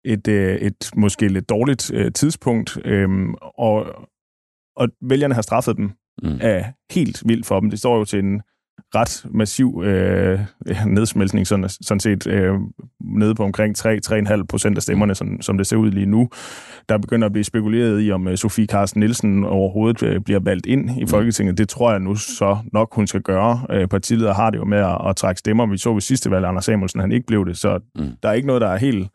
[0.04, 3.08] et, øh, et måske lidt dårligt øh, tidspunkt, øh,
[3.58, 3.86] og,
[4.76, 5.90] og vælgerne har straffet dem
[6.22, 6.38] mm.
[6.40, 7.70] af helt vildt for dem.
[7.70, 8.42] Det står jo til en
[8.94, 10.40] ret massiv øh,
[10.86, 12.54] nedsmeltning, sådan, sådan set øh,
[13.00, 16.28] nede på omkring 3-3,5 procent af stemmerne, sådan, som det ser ud lige nu.
[16.88, 20.66] Der begynder at blive spekuleret i, om øh, Sofie Carsten Nielsen overhovedet øh, bliver valgt
[20.66, 21.08] ind i mm.
[21.08, 21.58] Folketinget.
[21.58, 23.66] Det tror jeg nu så nok, hun skal gøre.
[23.70, 25.66] Øh, partileder har det jo med at, at trække stemmer.
[25.66, 28.08] Vi så ved sidste valg, Anders Samuelsen, han ikke blev det, så mm.
[28.22, 29.08] der er ikke noget, der er helt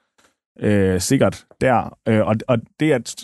[0.59, 1.97] øh, sikkert der.
[2.07, 3.15] Øh, og, og det, at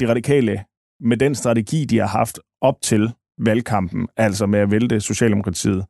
[0.00, 0.64] de radikale
[1.00, 5.84] med den strategi, de har haft op til valgkampen, altså med at vælte Socialdemokratiet,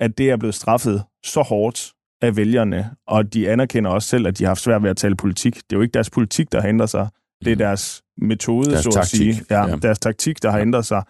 [0.00, 4.38] at det er blevet straffet så hårdt af vælgerne, og de anerkender også selv, at
[4.38, 5.54] de har haft svært ved at tale politik.
[5.54, 7.08] Det er jo ikke deres politik, der har ændret sig.
[7.44, 7.58] Det er mm.
[7.58, 9.18] deres metode, deres så at taktik.
[9.18, 9.44] sige.
[9.50, 9.76] Ja, ja.
[9.76, 11.02] Deres taktik, der har ændret sig.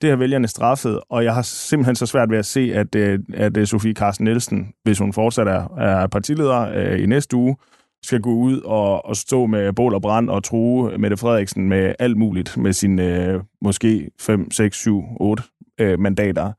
[0.00, 3.18] Det har vælgerne straffet, og jeg har simpelthen så svært ved at se, at, øh,
[3.34, 7.56] at øh, Sofie Carsten Nielsen, hvis hun fortsat er, er partileder øh, i næste uge,
[8.02, 11.94] skal gå ud og, og stå med bål og brand og true Mette Frederiksen med
[11.98, 15.42] alt muligt, med sine øh, måske 5, 6, 7, 8
[15.80, 16.52] øh, mandater.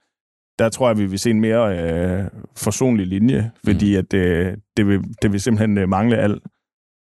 [0.59, 2.25] Der tror jeg, vi vil se en mere øh,
[2.57, 3.99] forsonlig linje, fordi mm.
[3.99, 6.41] at, øh, det, vil, det vil simpelthen øh, mangle al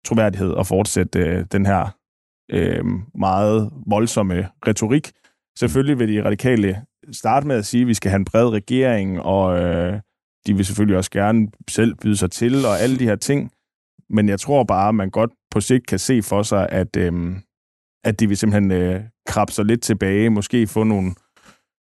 [0.04, 1.96] troværdighed at fortsætte øh, den her
[2.50, 5.12] øh, meget voldsomme retorik.
[5.58, 9.20] Selvfølgelig vil de radikale starte med at sige, at vi skal have en bred regering,
[9.20, 10.00] og øh,
[10.46, 13.50] de vil selvfølgelig også gerne selv byde sig til, og alle de her ting.
[14.10, 17.36] Men jeg tror bare, at man godt på sigt kan se for sig, at, øh,
[18.04, 21.14] at de vil simpelthen øh, krabbe sig lidt tilbage, måske få nogle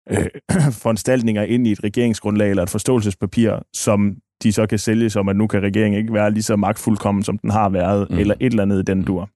[0.09, 0.27] øh,
[0.83, 5.35] foranstaltninger ind i et regeringsgrundlag eller et forståelsespapir, som de så kan sælge som, at
[5.35, 8.17] nu kan regeringen ikke være lige så magtfuldkommen, som den har været, mm.
[8.17, 9.29] eller et eller andet i den dur.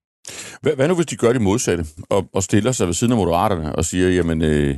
[0.62, 3.18] Hvad, hvad nu, hvis de gør det modsatte, og, og stiller sig ved siden af
[3.18, 4.78] moderaterne og siger, jamen, øh,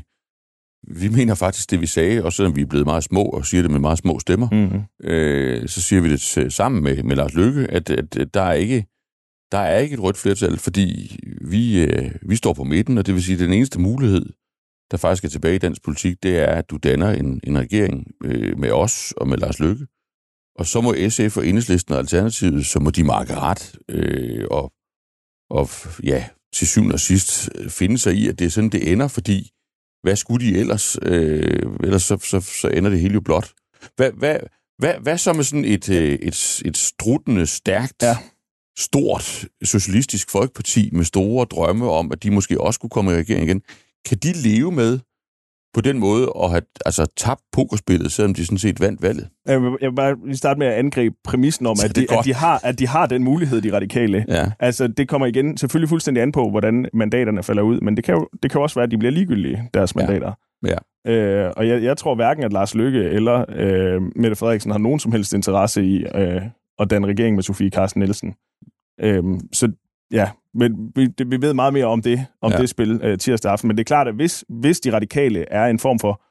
[0.88, 3.62] vi mener faktisk det, vi sagde, også selvom vi er blevet meget små og siger
[3.62, 5.10] det med meget små stemmer, mm-hmm.
[5.10, 8.86] øh, så siger vi det sammen med, med Lars Lykke, at, at der, er ikke,
[9.52, 13.14] der er ikke et rødt flertal, fordi vi, øh, vi står på midten, og det
[13.14, 14.26] vil sige, at den eneste mulighed,
[14.92, 18.08] der faktisk er tilbage i dansk politik, det er, at du danner en, en regering
[18.24, 19.88] øh, med os og med Lars Lykke.
[20.56, 24.74] Og så må SF og Enhedslisten og Alternativet, så må de markere ret øh, og,
[25.50, 25.70] og
[26.04, 29.52] ja, til syvende og sidst finde sig i, at det er sådan, det ender, fordi
[30.04, 30.98] hvad skulle de ellers?
[31.02, 33.54] Øh, ellers så, så, så ender det hele jo blot.
[33.96, 34.38] Hvad, hvad,
[34.78, 38.18] hvad, hvad så med sådan et, øh, et, et struttende, stærkt, ja.
[38.78, 43.44] stort socialistisk folkeparti med store drømme om, at de måske også kunne komme i regering
[43.44, 43.62] igen?
[44.06, 45.00] Kan de leve med
[45.74, 49.30] på den måde at have altså, tabt pokerspillet, selvom de sådan set vandt valget?
[49.46, 52.26] Jeg vil, jeg vil bare lige starte med at angribe præmissen om, at de, at,
[52.26, 54.26] de har, at de har den mulighed, de radikale.
[54.28, 54.52] Ja.
[54.60, 58.16] Altså, det kommer igen selvfølgelig fuldstændig an på, hvordan mandaterne falder ud, men det kan
[58.16, 60.28] jo, det kan jo også være, at de bliver ligegyldige, deres mandater.
[60.28, 60.70] Ja.
[61.06, 61.12] Ja.
[61.12, 65.00] Øh, og jeg, jeg tror hverken, at Lars Lykke eller øh, Mette Frederiksen har nogen
[65.00, 66.42] som helst interesse i øh,
[66.80, 68.36] at danne regering med Sofie Carsten Nielsen.
[69.02, 69.72] Øh, så
[70.12, 72.58] ja, men vi, det, vi ved meget mere om det, om ja.
[72.58, 73.68] det spil øh, tirsdag aften.
[73.68, 76.22] Men det er klart, at hvis, hvis de radikale er en form for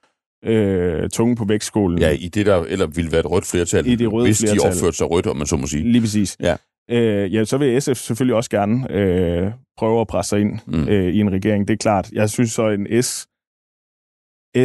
[0.44, 1.98] øh, tunge på vægtskolen...
[1.98, 4.58] Ja, i det der eller ville være et rødt flertal, i det røde hvis flertal,
[4.58, 5.92] de opførte sig rødt, om man så må sige.
[5.92, 6.37] Lige præcis.
[6.40, 6.56] Ja.
[6.90, 10.88] Øh, ja, så vil SF selvfølgelig også gerne øh, prøve at presse sig ind mm.
[10.88, 11.68] øh, i en regering.
[11.68, 12.10] Det er klart.
[12.12, 13.26] Jeg synes så, en S,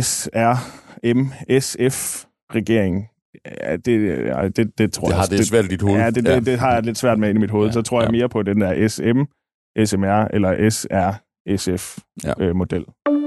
[0.01, 0.55] SR,
[1.13, 3.07] M, SF regering
[3.63, 5.19] Ja, det, ja, det, det tror det jeg.
[5.19, 5.99] Har det, svært i dit hoved.
[5.99, 6.39] Ja, det, det, ja.
[6.39, 7.67] det har jeg lidt svært med i mit hoved.
[7.67, 9.19] Ja, så tror jeg mere på den der SM,
[9.85, 11.11] SMR eller SR,
[11.57, 12.85] SF-model.
[12.85, 13.11] Ja.
[13.11, 13.19] Øh,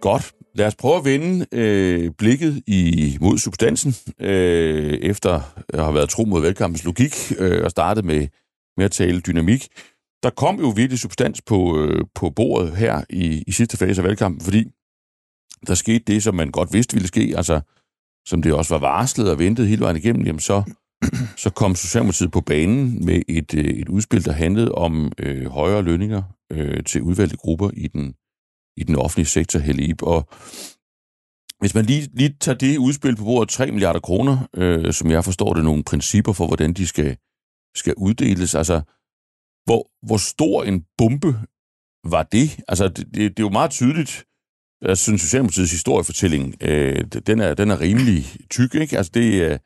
[0.00, 0.32] Godt.
[0.54, 6.08] Lad os prøve at vende øh, blikket i, mod substansen, øh, efter at have været
[6.08, 8.28] tro mod valgkampens logik øh, og startet med,
[8.76, 9.68] med at tale dynamik.
[10.22, 14.04] der kom jo virkelig substans på, øh, på bordet her i, i sidste fase af
[14.04, 14.64] valgkampen, fordi
[15.66, 17.60] der skete det, som man godt vidste ville ske, altså
[18.26, 20.62] som det også var varslet og ventet hele vejen igennem, jamen så,
[21.36, 25.82] så kom Socialdemokratiet på banen med et, øh, et udspil, der handlede om øh, højere
[25.82, 28.14] lønninger øh, til udvalgte grupper i den,
[28.76, 30.02] i den offentlige sektor, Helib.
[30.02, 30.28] Og
[31.60, 35.24] hvis man lige, lige tager det udspil på bordet, 3 milliarder kroner, øh, som jeg
[35.24, 37.16] forstår det, nogle principper for, hvordan de skal,
[37.76, 38.80] skal uddeles, altså
[39.64, 41.32] hvor, hvor stor en bombe
[42.04, 42.60] var det?
[42.68, 44.24] Altså, det, det, det er jo meget tydeligt,
[44.82, 48.96] jeg synes, Socialdemokratiets historiefortælling, øh, den, er, den er rimelig tyk, ikke?
[48.96, 49.58] Altså, det, er,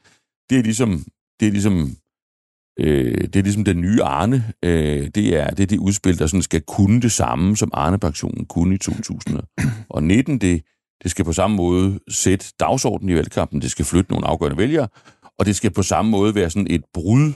[0.50, 1.05] det er ligesom,
[1.40, 1.96] det er ligesom,
[2.81, 4.53] øh, det er ligesom den nye Arne.
[4.64, 8.46] Øh, det, er, det er det udspil, der sådan skal kunne det samme, som Arne-pensionen
[8.46, 10.38] kunne i 2019.
[10.38, 10.62] Det,
[11.03, 14.88] det skal på samme måde sætte dagsordenen i valgkampen, det skal flytte nogle afgørende vælgere,
[15.38, 17.33] og det skal på samme måde være sådan et brud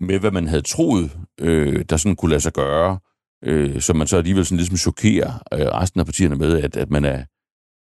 [0.00, 2.98] med, hvad man havde troet, øh, der sådan kunne lade sig gøre,
[3.42, 6.90] øh, som man så alligevel sådan ligesom chokerer øh, resten af partierne med, at, at,
[6.90, 7.24] man er,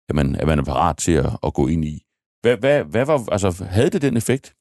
[0.09, 2.05] at, man, at man er parat til at, at gå ind i.
[2.41, 4.55] Hvad, hvad, hvad var, altså, havde det den effekt?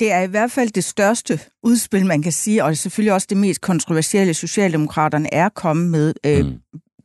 [0.00, 3.36] Det er i hvert fald det største udspil, man kan sige, og selvfølgelig også det
[3.36, 6.14] mest kontroversielle, Socialdemokraterne er kommet med.
[6.26, 6.60] Øh, mm.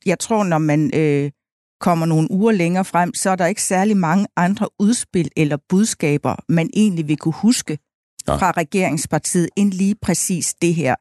[0.06, 1.32] Jeg tror, når man øh,
[1.80, 6.36] kommer nogle uger længere frem, så er der ikke særlig mange andre udspil eller budskaber,
[6.50, 7.78] man egentlig vil kunne huske
[8.28, 8.36] ja.
[8.36, 10.96] fra regeringspartiet, end lige præcis det her.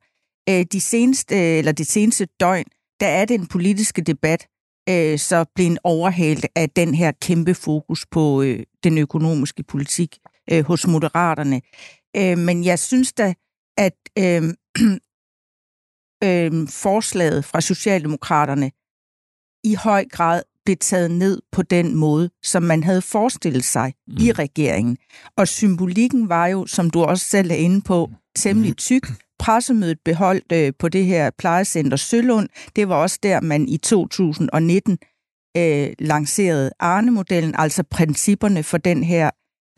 [0.48, 2.64] Øh, de seneste, eller det seneste døgn,
[3.00, 4.46] der er den politiske debat
[4.88, 10.18] øh, så blevet overhældt af den her kæmpe fokus på øh, den økonomiske politik
[10.50, 11.60] øh, hos moderaterne.
[12.16, 13.34] Øh, men jeg synes da,
[13.78, 14.42] at øh,
[16.26, 18.70] øh, forslaget fra Socialdemokraterne
[19.64, 24.16] i høj grad blev taget ned på den måde, som man havde forestillet sig mm.
[24.20, 24.96] i regeringen.
[25.36, 29.06] Og symbolikken var jo, som du også selv er inde på, temmelig tyk.
[29.42, 32.48] Pressemødet beholdt øh, på det her plejecenter Sølund.
[32.76, 34.98] Det var også der, man i 2019
[35.56, 39.30] øh, lancerede Arne-modellen, altså principperne for den her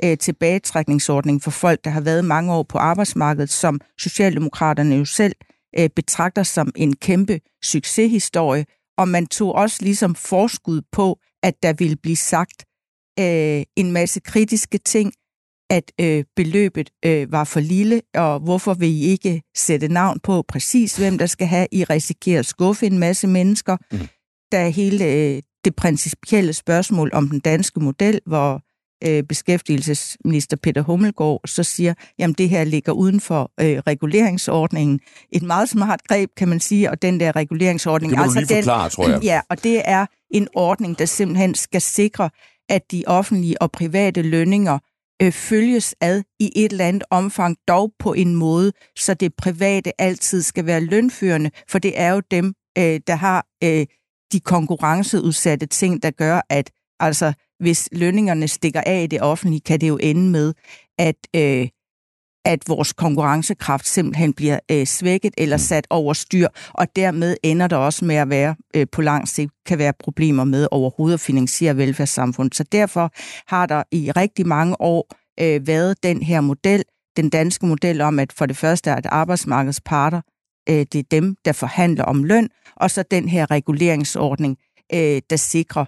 [0.05, 5.35] øh, tilbagetrækningsordning for folk, der har været mange år på arbejdsmarkedet, som Socialdemokraterne jo selv
[5.79, 8.67] øh, betragter som en kæmpe succeshistorie,
[8.99, 12.65] og man tog også ligesom forskud på, at der ville blive sagt
[13.21, 15.13] øh, en masse kritiske ting,
[15.71, 20.45] at øh, beløbet øh, var for lille, og hvorfor vil I ikke sætte navn på
[20.49, 21.67] præcis, hvem der skal have?
[21.73, 23.77] I risikerer at skuffe en masse mennesker.
[23.93, 23.99] Mm.
[24.53, 28.63] Der er hele øh, det principielle spørgsmål om den danske model, hvor
[29.07, 35.01] øh, beskæftigelsesminister Peter Hummelgaard så siger, jamen det her ligger uden for øh, reguleringsordningen.
[35.33, 38.11] Et meget smart greb, kan man sige, og den der reguleringsordning...
[38.11, 39.23] Det må altså lige forklare, den, tror jeg.
[39.33, 42.31] Ja, og det er en ordning, der simpelthen skal sikre,
[42.69, 44.79] at de offentlige og private lønninger
[45.23, 50.01] øh, følges ad i et eller andet omfang, dog på en måde, så det private
[50.01, 53.87] altid skal være lønførende, for det er jo dem, øh, der har øh,
[54.33, 59.81] de konkurrenceudsatte ting, der gør, at altså hvis lønningerne stikker af i det offentlige, kan
[59.81, 60.55] det jo ende med,
[60.99, 61.69] at, øh,
[62.45, 65.61] at vores konkurrencekraft simpelthen bliver øh, svækket eller mm.
[65.61, 69.53] sat over styr, og dermed ender der også med at være øh, på lang sigt
[69.67, 72.55] kan være problemer med overhovedet at finansiere velfærdssamfundet.
[72.55, 73.11] Så derfor
[73.47, 75.09] har der i rigtig mange år
[75.41, 76.85] øh, været den her model,
[77.17, 80.21] den danske model om, at for det første er, at arbejdsmarkedets parter,
[80.69, 84.57] øh, det er dem, der forhandler om løn, og så den her reguleringsordning,
[84.95, 85.85] øh, der sikrer,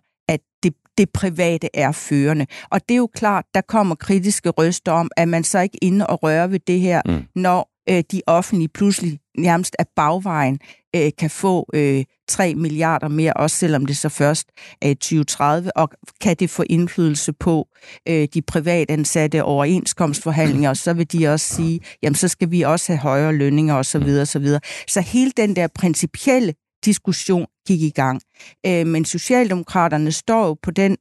[0.99, 2.47] det private er førende.
[2.71, 6.07] Og det er jo klart, der kommer kritiske røster om, at man så ikke inde
[6.07, 7.23] og røre ved det her, mm.
[7.35, 10.59] når øh, de offentlige pludselig nærmest af bagvejen
[10.97, 14.49] øh, kan få øh, 3 milliarder mere, også selvom det så først
[14.83, 17.69] er i 2030, og kan det få indflydelse på
[18.09, 22.93] øh, de privatansatte overenskomstforhandlinger, og så vil de også sige, jamen så skal vi også
[22.93, 24.03] have højere lønninger osv.
[24.03, 24.61] Så, så, videre.
[24.89, 26.55] så hele den der principielle
[26.85, 28.21] diskussion gik i gang.
[28.67, 30.97] Øh, men Socialdemokraterne står jo på den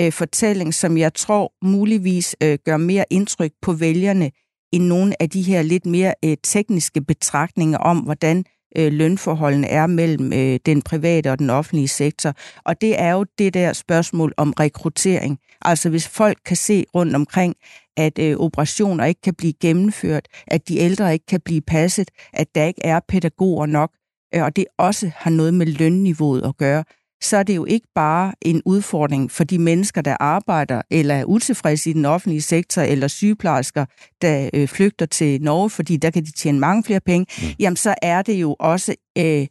[0.00, 4.30] øh, fortælling, som jeg tror muligvis øh, gør mere indtryk på vælgerne
[4.72, 8.44] end nogle af de her lidt mere øh, tekniske betragtninger om, hvordan
[8.76, 12.34] øh, lønforholdene er mellem øh, den private og den offentlige sektor.
[12.64, 15.38] Og det er jo det der spørgsmål om rekruttering.
[15.62, 17.56] Altså hvis folk kan se rundt omkring,
[17.96, 22.54] at øh, operationer ikke kan blive gennemført, at de ældre ikke kan blive passet, at
[22.54, 23.90] der ikke er pædagoger nok,
[24.34, 26.84] og det også har noget med lønniveauet at gøre,
[27.22, 31.24] så er det jo ikke bare en udfordring for de mennesker, der arbejder eller er
[31.24, 33.84] utilfredse i den offentlige sektor, eller sygeplejersker,
[34.22, 37.48] der øh, flygter til Norge, fordi der kan de tjene mange flere penge, mm.
[37.58, 39.46] jamen så er det jo også øh,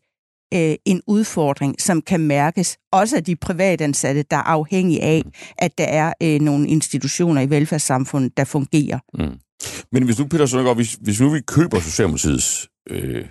[0.54, 5.24] øh, en udfordring, som kan mærkes også af de privatansatte, der er afhængige af,
[5.58, 9.00] at der er øh, nogle institutioner i velfærdssamfundet, der fungerer.
[9.14, 9.40] Mm.
[9.92, 13.26] Men hvis nu, Peter Søndergaard, hvis, hvis nu vi køber Socialdemokratiets øh,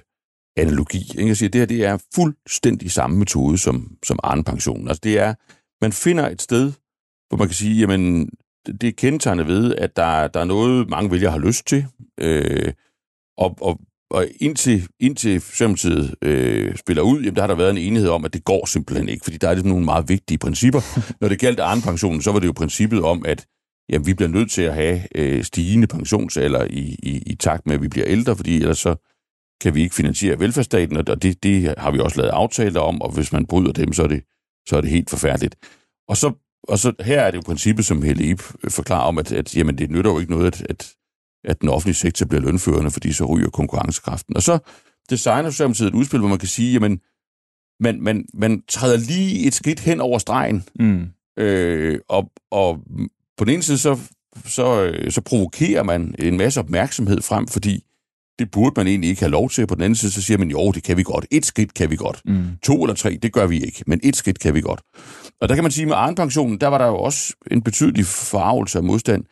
[0.58, 1.12] analogi.
[1.18, 1.28] Ikke?
[1.28, 4.88] Jeg siger, det her det er fuldstændig samme metode som, som Arne-pensionen.
[4.88, 5.34] Altså det er,
[5.82, 6.72] man finder et sted,
[7.28, 8.30] hvor man kan sige, jamen,
[8.66, 11.86] det er kendetegnet ved, at der, der er noget, mange vælgere har lyst til,
[12.20, 12.72] øh,
[13.38, 17.78] og, og, og indtil, indtil Socialdemokratiet øh, spiller ud, jamen, der har der været en
[17.78, 20.80] enighed om, at det går simpelthen ikke, fordi der er det nogle meget vigtige principper.
[21.20, 23.46] Når det galt Arne-pensionen, så var det jo princippet om, at
[23.88, 27.74] jamen, vi bliver nødt til at have øh, stigende pensionsalder i, i, i takt med,
[27.74, 29.07] at vi bliver ældre, fordi ellers så
[29.60, 33.10] kan vi ikke finansiere velfærdsstaten, og det, det har vi også lavet aftaler om, og
[33.10, 34.22] hvis man bryder dem, så er det,
[34.68, 35.56] så er det helt forfærdeligt.
[36.08, 39.32] Og så, og så her er det jo princippet, som Helle Ip forklarer om, at,
[39.32, 40.94] at jamen, det nytter jo ikke noget, at, at,
[41.44, 44.36] at den offentlige sektor bliver lønførende, fordi så ryger konkurrencekraften.
[44.36, 44.58] Og så
[45.10, 47.00] designer Socialdemokratiet et udspil, hvor man kan sige, jamen,
[47.80, 51.06] man, man, man træder lige et skridt hen over stregen, mm.
[51.38, 52.80] øh, og, og
[53.36, 53.98] på den ene side, så,
[54.44, 57.84] så, så provokerer man en masse opmærksomhed frem, fordi
[58.38, 59.66] det burde man egentlig ikke have lov til.
[59.66, 61.26] På den anden side, så siger man, jo, det kan vi godt.
[61.30, 62.22] Et skridt kan vi godt.
[62.24, 62.44] Mm.
[62.62, 63.84] To eller tre, det gør vi ikke.
[63.86, 64.80] Men et skridt kan vi godt.
[65.40, 68.78] Og der kan man sige, med Arne-pensionen, der var der jo også en betydelig forarvelse
[68.78, 69.24] af modstand.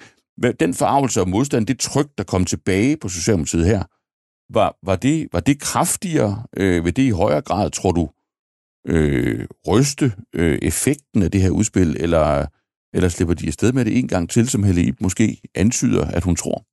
[0.60, 3.82] Den forarvelse af modstand, det tryk, der kom tilbage på Socialdemokratiet her,
[4.52, 6.42] var, var, det, var det kraftigere?
[6.56, 8.08] Øh, ved det i højere grad, tror du,
[8.88, 12.46] øh, ryste øh, effekten af det her udspil, eller,
[12.94, 16.24] eller slipper de afsted med det en gang til, som Helle Ip måske antyder, at
[16.24, 16.64] hun tror?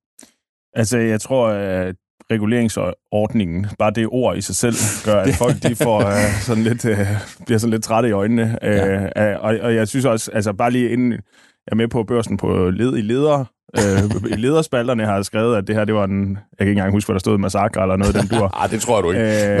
[0.78, 1.96] Altså, jeg tror, at
[2.32, 6.84] reguleringsordningen, bare det ord i sig selv, gør, at folk de får uh, sådan lidt,
[6.84, 6.98] uh,
[7.46, 8.58] bliver sådan lidt trætte i øjnene.
[8.62, 9.34] Ja.
[9.34, 12.36] Uh, og, og jeg synes også, altså bare lige inden jeg er med på børsen
[12.36, 13.46] på led i ledere,
[13.78, 16.92] øh, i lederspalterne har skrevet, at det her, det var en, jeg kan ikke engang
[16.92, 18.50] huske, hvad der stod, massakre eller noget, den dur.
[18.62, 19.24] ah, det tror jeg du ikke.
[19.24, 19.60] Øh,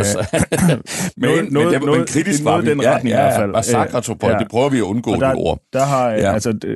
[1.16, 3.52] men, noget, men, det var noget, kritisk noget, den retning ja, ja, i hvert fald.
[3.52, 4.38] Massakre, tror jeg, ja.
[4.38, 5.60] det prøver vi at undgå, der, det ord.
[5.72, 6.32] Der har, ja.
[6.32, 6.70] altså, det,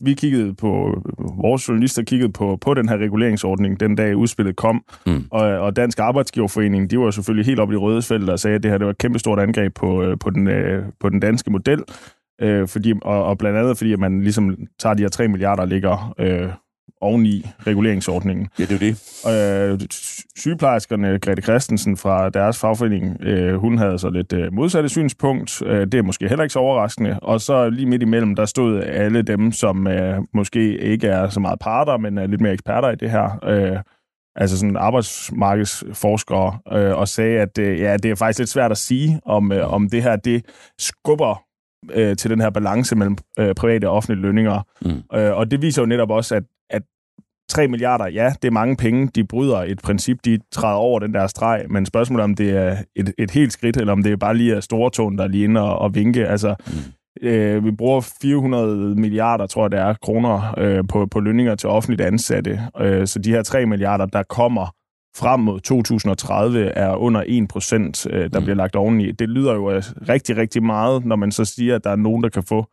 [0.00, 1.02] vi kiggede på,
[1.42, 5.24] vores journalister kiggede på, på den her reguleringsordning, den dag udspillet kom, mm.
[5.30, 8.62] og, og Dansk Arbejdsgiverforening, de var selvfølgelig helt oppe i røde felt og sagde, at
[8.62, 10.48] det her det var et kæmpestort angreb på, på, den,
[11.00, 11.82] på den danske model,
[12.40, 15.62] Øh, fordi, og, og blandt andet fordi, at man ligesom tager de her 3 milliarder
[15.62, 16.48] og ligger øh,
[17.00, 18.48] oveni reguleringsordningen.
[18.58, 19.72] Ja, det er det.
[19.72, 19.88] Øh,
[20.36, 25.62] sygeplejerskerne, Grete Christensen fra deres fagforening, øh, hun havde så lidt øh, modsatte synspunkt.
[25.66, 27.20] Øh, det er måske heller ikke så overraskende.
[27.20, 31.40] Og så lige midt imellem, der stod alle dem, som øh, måske ikke er så
[31.40, 33.38] meget parter, men er lidt mere eksperter i det her.
[33.44, 33.78] Øh,
[34.36, 38.78] altså sådan arbejdsmarkedsforskere, øh, og sagde, at øh, ja, det er faktisk lidt svært at
[38.78, 40.44] sige, om, øh, om det her det
[40.78, 41.43] skubber
[41.92, 44.66] øh, til den her balance mellem øh, private og offentlige lønninger.
[44.82, 45.18] Mm.
[45.18, 46.82] Øh, og det viser jo netop også, at, at
[47.48, 49.10] 3 milliarder, ja, det er mange penge.
[49.14, 52.50] De bryder et princip, de træder over den der streg, men spørgsmålet er, om det
[52.50, 55.24] er et, et helt skridt, eller om det er bare lige er store tårn, der
[55.24, 56.26] er lige inde og, og vinke.
[56.26, 57.28] Altså, mm.
[57.28, 61.68] øh, vi bruger 400 milliarder, tror jeg det er, kroner øh, på, på lønninger til
[61.68, 62.60] offentligt ansatte.
[62.80, 64.74] Øh, så de her 3 milliarder, der kommer
[65.16, 68.44] frem mod 2030 er under 1%, øh, der mm.
[68.44, 69.12] bliver lagt oveni.
[69.12, 69.70] Det lyder jo
[70.08, 72.66] rigtig, rigtig meget, når man så siger, at der er nogen, der kan få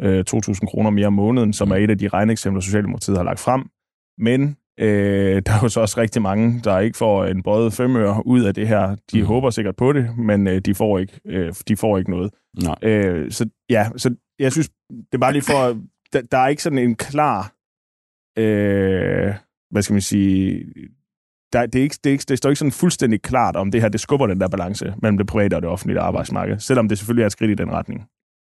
[0.00, 1.72] øh, 2.000 kroner mere om måneden, som mm.
[1.72, 3.64] er et af de regneeksempler, Socialdemokratiet har lagt frem.
[4.18, 8.26] Men øh, der er jo så også rigtig mange, der ikke får en bøjet femøre
[8.26, 8.96] ud af det her.
[9.12, 9.26] De mm.
[9.26, 12.32] håber sikkert på det, men øh, de, får ikke, øh, de får ikke noget.
[12.62, 12.76] Nej.
[12.82, 15.80] Øh, så ja, så jeg synes, det er bare lige for...
[16.12, 17.54] Der, der er ikke sådan en klar...
[18.38, 19.34] Øh,
[19.70, 20.64] hvad skal man sige
[21.52, 23.80] der, det, er ikke, det, er ikke, det står ikke sådan fuldstændig klart, om det
[23.80, 26.98] her det skubber den der balance mellem det private og det offentlige arbejdsmarked, selvom det
[26.98, 28.04] selvfølgelig er et skridt i den retning.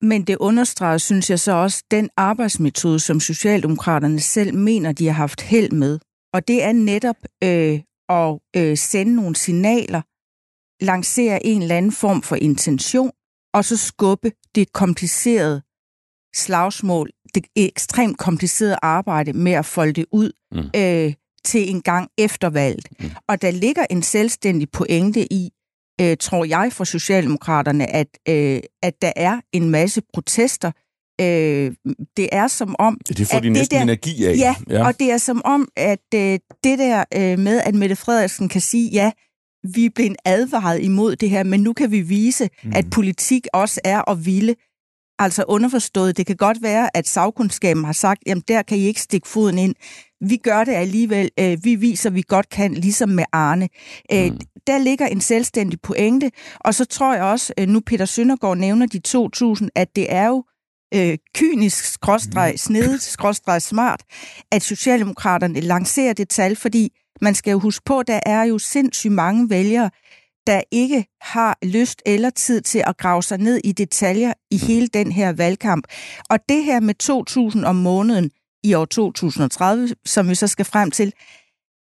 [0.03, 5.12] Men det understreger, synes jeg så også, den arbejdsmetode, som Socialdemokraterne selv mener, de har
[5.12, 5.98] haft held med.
[6.35, 10.03] Og det er netop øh, at øh, sende nogle signaler,
[10.85, 13.11] lancere en eller anden form for intention,
[13.55, 15.62] og så skubbe det komplicerede
[16.35, 20.59] slagsmål, det ekstremt komplicerede arbejde med at folde det ud mm.
[20.59, 22.88] øh, til en gang efter valget.
[23.00, 23.11] Mm.
[23.29, 25.50] Og der ligger en selvstændig pointe i,
[26.00, 30.70] øh, tror jeg for Socialdemokraterne, at, øh, at der er en masse protester.
[31.20, 31.72] Øh,
[32.16, 32.98] det er som om...
[33.09, 34.37] Det får de næsten der, energi af.
[34.37, 37.96] Ja, ja, og det er som om, at øh, det der øh, med, at Mette
[37.96, 39.11] Frederiksen kan sige, ja,
[39.74, 42.72] vi er blevet advaret imod det her, men nu kan vi vise, mm.
[42.74, 44.55] at politik også er at ville.
[45.18, 49.00] Altså underforstået, det kan godt være, at sagkundskaben har sagt, jamen der kan I ikke
[49.00, 49.74] stikke foden ind
[50.20, 51.30] vi gør det alligevel.
[51.40, 53.68] Øh, vi viser, vi godt kan, ligesom med Arne.
[54.12, 54.38] Øh, mm.
[54.66, 56.30] Der ligger en selvstændig pointe,
[56.61, 59.00] og så tror jeg også, øh, nu Peter Søndergaard nævner de
[59.62, 60.44] 2.000, at det er jo
[60.94, 62.56] øh, kynisk, skråstreg, mm.
[62.56, 64.02] snedet, skråstreg, smart,
[64.52, 69.12] at Socialdemokraterne lancerer det tal, fordi man skal jo huske på, der er jo sindssygt
[69.12, 69.90] mange vælgere,
[70.46, 74.66] der ikke har lyst eller tid til at grave sig ned i detaljer i mm.
[74.66, 75.87] hele den her valgkamp.
[76.31, 76.94] Og det her med
[77.58, 78.31] 2.000 om måneden,
[78.65, 81.13] i år 2030, som vi så skal frem til,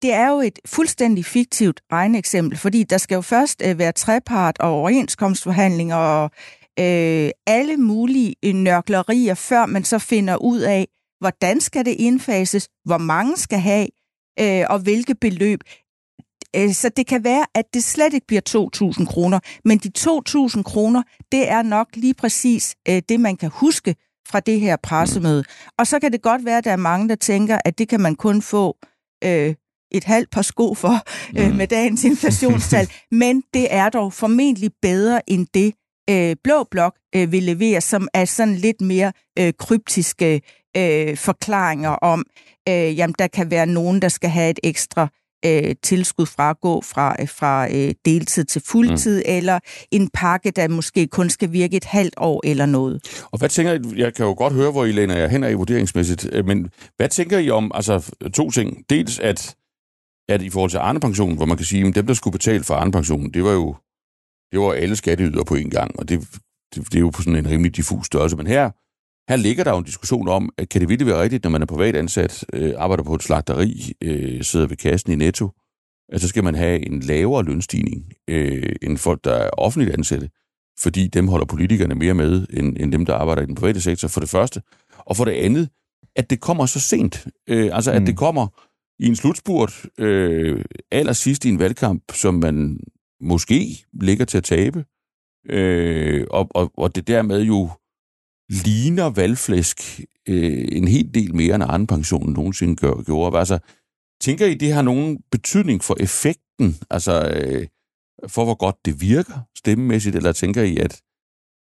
[0.02, 4.58] det er jo et fuldstændig fiktivt regneeksempel, fordi der skal jo først øh, være trepart
[4.60, 6.30] og overenskomstforhandlinger og
[6.78, 10.88] øh, alle mulige øh, nørklerier, før man så finder ud af,
[11.20, 13.88] hvordan skal det indfases, hvor mange skal have,
[14.40, 15.60] øh, og hvilke beløb.
[16.56, 20.62] Øh, så det kan være, at det slet ikke bliver 2.000 kroner, men de 2.000
[20.62, 21.02] kroner,
[21.32, 23.96] det er nok lige præcis øh, det, man kan huske
[24.28, 25.44] fra det her pressemøde.
[25.78, 28.00] Og så kan det godt være, at der er mange, der tænker, at det kan
[28.00, 28.76] man kun få
[29.24, 29.54] øh,
[29.90, 30.94] et halvt par sko for
[31.38, 31.56] øh, mm.
[31.56, 35.74] med dagens inflationstal, men det er dog formentlig bedre end det,
[36.10, 40.40] øh, Blå Blok øh, vil levere, som er sådan lidt mere øh, kryptiske
[40.76, 42.24] øh, forklaringer om,
[42.68, 45.08] øh, jamen der kan være nogen, der skal have et ekstra
[45.46, 49.32] øh, tilskud fra at gå fra, øh, fra øh, deltid til fuldtid, mm.
[49.36, 49.58] eller
[49.90, 53.24] en pakke, der måske kun skal virke et halvt år eller noget.
[53.32, 55.52] Og hvad tænker I, jeg kan jo godt høre, hvor I læner jer hen i
[55.52, 59.56] vurderingsmæssigt, øh, men hvad tænker I om, altså to ting, dels at,
[60.28, 62.64] at i forhold til Arne Pension, hvor man kan sige, at dem, der skulle betale
[62.64, 63.74] for Arne Pension, det var jo
[64.52, 66.20] det var alle skatteyder på en gang, og det,
[66.74, 68.70] det, det er jo på sådan en rimelig diffus størrelse, men her
[69.30, 71.62] her ligger der jo en diskussion om, at kan det virkelig være rigtigt, når man
[71.62, 75.50] er privat ansat, øh, arbejder på et slagteri, øh, sidder ved kassen i Netto,
[76.08, 80.30] at så skal man have en lavere lønstigning øh, end folk, der er offentligt ansatte,
[80.80, 84.08] fordi dem holder politikerne mere med, end, end dem, der arbejder i den private sektor,
[84.08, 84.62] for det første.
[84.98, 85.68] Og for det andet,
[86.16, 87.26] at det kommer så sent.
[87.48, 88.06] Øh, altså, at mm.
[88.06, 88.46] det kommer
[88.98, 92.80] i en slutspurt øh, allersidst i en valgkamp, som man
[93.20, 94.84] måske ligger til at tabe,
[95.48, 97.70] øh, og, og, og det dermed jo
[98.50, 103.38] ligner valgflæsk øh, en hel del mere, end anden pensionen nogensinde gør, gjorde.
[103.38, 103.58] Altså,
[104.20, 107.66] tænker I, det har nogen betydning for effekten, altså øh,
[108.28, 111.00] for hvor godt det virker stemmemæssigt, eller tænker I, at,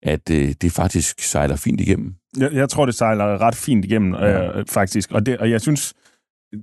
[0.02, 2.14] at øh, det faktisk sejler fint igennem?
[2.36, 5.12] Jeg, jeg tror, det sejler ret fint igennem, øh, faktisk.
[5.12, 5.94] Og, det, og jeg synes,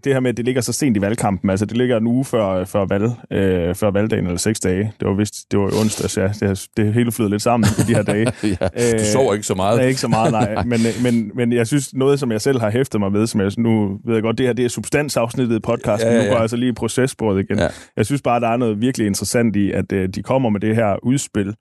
[0.04, 2.26] det her med, at det ligger så sent i valgkampen, altså det ligger en uge
[2.26, 4.94] før, før, valg, øh, før valgdagen, eller seks dage.
[5.00, 6.28] Det var vist, det var onsdags, ja.
[6.28, 8.32] Det, det hele flyder lidt sammen i de her dage.
[8.62, 9.78] ja, du øh, sover ikke så meget.
[9.78, 10.64] Nej, ikke så meget, nej.
[10.72, 13.52] Men, men, men jeg synes, noget, som jeg selv har hæftet mig ved, som jeg
[13.58, 16.12] nu ved jeg godt, det her det er substansafsnittet i podcasten.
[16.12, 16.24] Ja, ja, ja.
[16.24, 17.60] Nu går jeg altså lige i processporet igen.
[17.60, 17.68] Ja.
[17.98, 20.76] Jeg synes bare, der er noget virkelig interessant i, at øh, de kommer med det
[20.76, 21.56] her udspil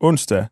[0.00, 0.46] onsdag,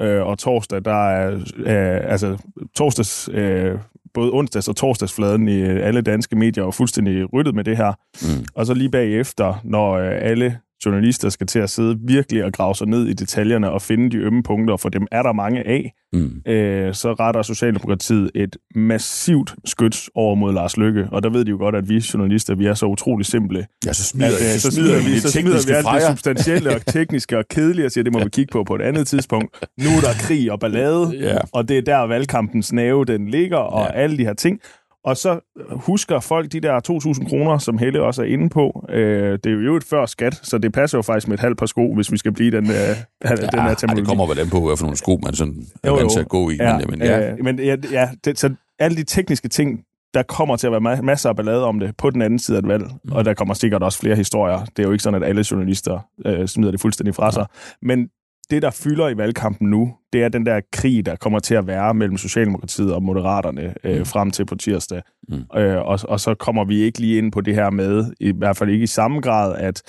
[0.00, 2.38] øh, og torsdag, der er, øh, altså
[2.74, 3.78] torsdags øh,
[4.14, 7.92] både onsdags- og torsdagsfladen i øh, alle danske medier var fuldstændig ryddet med det her.
[8.22, 8.46] Mm.
[8.54, 12.74] Og så lige bagefter, når øh, alle journalister skal til at sidde virkelig og grave
[12.74, 15.92] sig ned i detaljerne og finde de ømme punkter, for dem er der mange af,
[16.12, 16.42] mm.
[16.46, 21.08] øh, så retter Socialdemokratiet et massivt skyts over mod Lars Lykke.
[21.12, 23.66] Og der ved de jo godt, at vi journalister, vi er så utrolig simple.
[23.86, 26.08] Ja, så smider, at, øh, så, smider, så smider vi, så smider vi alt det
[26.08, 29.06] substantielle og tekniske og kedelige og siger, det må vi kigge på på et andet
[29.06, 29.64] tidspunkt.
[29.78, 31.38] Nu er der krig og ballade, ja.
[31.52, 34.00] og det er der valgkampens nave, den ligger, og ja.
[34.00, 34.60] alle de her ting.
[35.08, 35.40] Og så
[35.70, 36.80] husker folk de der
[37.20, 38.86] 2.000 kroner, som Helle også er inde på.
[38.90, 41.58] Øh, det er jo et før skat, så det passer jo faktisk med et halvt
[41.58, 42.88] par sko, hvis vi skal blive den, øh, ja,
[43.28, 44.00] den her terminologi.
[44.00, 46.28] det kommer vel an på, hvad for nogle sko man sådan er vant til at
[46.28, 46.56] gå i.
[46.56, 47.30] Ja, men, ja.
[47.30, 49.80] Øh, men ja, ja det, så alle de tekniske ting,
[50.14, 52.62] der kommer til at være masser af ballade om det på den anden side af
[52.62, 53.12] et valg, mm.
[53.12, 54.64] og der kommer sikkert også flere historier.
[54.64, 57.46] Det er jo ikke sådan, at alle journalister øh, smider det fuldstændig fra sig.
[57.50, 57.86] Ja.
[57.86, 58.08] Men
[58.50, 61.66] det, der fylder i valgkampen nu, det er den der krig, der kommer til at
[61.66, 64.04] være mellem Socialdemokratiet og Moderaterne øh, mm.
[64.04, 65.02] frem til på tirsdag.
[65.28, 65.58] Mm.
[65.58, 68.56] Øh, og, og så kommer vi ikke lige ind på det her med, i hvert
[68.56, 69.82] fald ikke i samme grad, at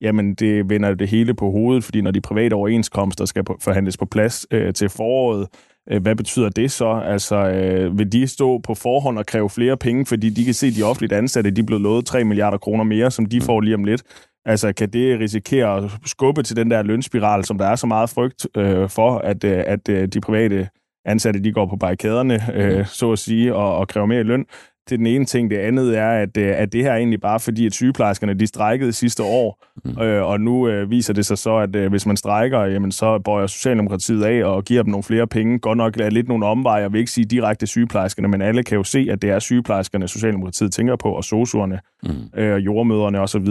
[0.00, 4.04] jamen det vender det hele på hovedet, fordi når de private overenskomster skal forhandles på
[4.04, 5.48] plads øh, til foråret,
[5.90, 7.02] øh, hvad betyder det så?
[7.04, 10.66] Altså, øh, vil de stå på forhånd og kræve flere penge, fordi de kan se,
[10.66, 13.44] at de offentligt ansatte de er blevet lovet 3 milliarder kroner mere, som de mm.
[13.44, 14.02] får lige om lidt?
[14.46, 18.10] Altså, kan det risikere at skubbe til den der lønspiral, som der er så meget
[18.10, 20.68] frygt øh, for, at, øh, at øh, de private
[21.04, 22.84] ansatte, de går på barrikaderne, øh, mm.
[22.84, 24.44] så at sige, og, og kræver mere løn?
[24.88, 25.50] Det er den ene ting.
[25.50, 28.46] Det andet er, at, øh, at det her er egentlig bare fordi, at sygeplejerskerne de
[28.46, 30.02] strækkede sidste år, mm.
[30.02, 33.18] øh, og nu øh, viser det sig så, at øh, hvis man strækker, jamen, så
[33.18, 35.58] bøjer Socialdemokratiet af og giver dem nogle flere penge.
[35.58, 38.76] Godt nok er lidt nogle omveje, jeg vil ikke sige direkte sygeplejerskerne, men alle kan
[38.76, 42.40] jo se, at det er sygeplejerskerne, Socialdemokratiet tænker på, og sosuerne, mm.
[42.40, 43.46] øh, jordmøderne osv.,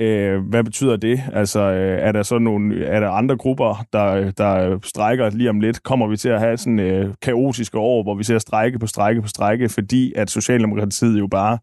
[0.00, 1.22] Øh, hvad betyder det?
[1.32, 5.60] Altså, øh, er der så nogle, er der andre grupper, der, der strækker lige om
[5.60, 5.82] lidt?
[5.82, 9.22] Kommer vi til at have sådan øh, kaotiske år, hvor vi ser strække på strække
[9.22, 11.58] på strække, fordi at Socialdemokratiet jo bare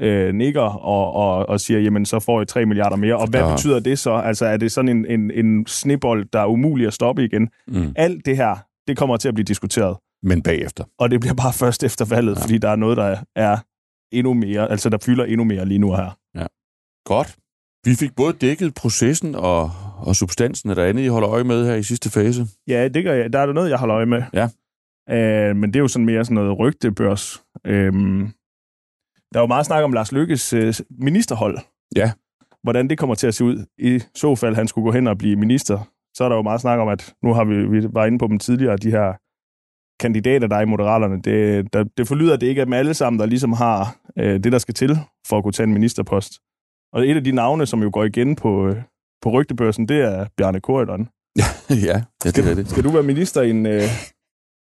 [0.00, 3.16] øh, nikker og, og, og siger, jamen så får I 3 milliarder mere.
[3.16, 3.50] Og hvad ja.
[3.50, 4.12] betyder det så?
[4.12, 7.48] Altså er det sådan en, en, en snibbold, der er umulig at stoppe igen?
[7.68, 7.92] Mm.
[7.96, 8.56] Alt det her,
[8.88, 9.96] det kommer til at blive diskuteret.
[10.22, 10.84] Men bagefter.
[10.98, 12.42] Og det bliver bare først efter valget, ja.
[12.42, 13.56] fordi der er noget, der er
[14.12, 16.18] endnu mere, altså der fylder endnu mere lige nu her.
[16.34, 16.46] Ja.
[17.04, 17.36] Godt.
[17.88, 19.70] Vi fik både dækket processen og,
[20.08, 20.70] og substansen.
[20.70, 22.46] Er der andet, I holder øje med her i sidste fase?
[22.68, 23.32] Ja, det gør jeg.
[23.32, 24.22] Der er der noget, jeg holder øje med.
[24.32, 24.48] Ja.
[25.10, 27.42] Uh, men det er jo sådan mere sådan noget rygtebørs.
[27.68, 27.72] Uh,
[29.32, 31.58] Der er jo meget snak om Lars Lykkes øh, ministerhold.
[31.96, 32.12] Ja.
[32.62, 33.64] Hvordan det kommer til at se ud.
[33.78, 35.78] I så fald, han skulle gå hen og blive minister,
[36.14, 38.26] så er der jo meget snak om, at nu har vi, vi var inde på
[38.26, 39.12] dem tidligere, de her
[40.02, 41.22] kandidater, der er i Moderaterne.
[41.22, 44.44] Det, der, det forlyder, at det ikke er dem alle sammen, der ligesom har øh,
[44.44, 46.32] det, der skal til for at kunne tage en ministerpost.
[46.92, 48.76] Og et af de navne, som jo går igen på, øh,
[49.22, 51.08] på rygtebørsen, det er Bjarne Korydon.
[51.38, 52.70] ja, ja, det er det.
[52.70, 53.66] Skal du være minister i en...
[53.66, 53.82] Øh,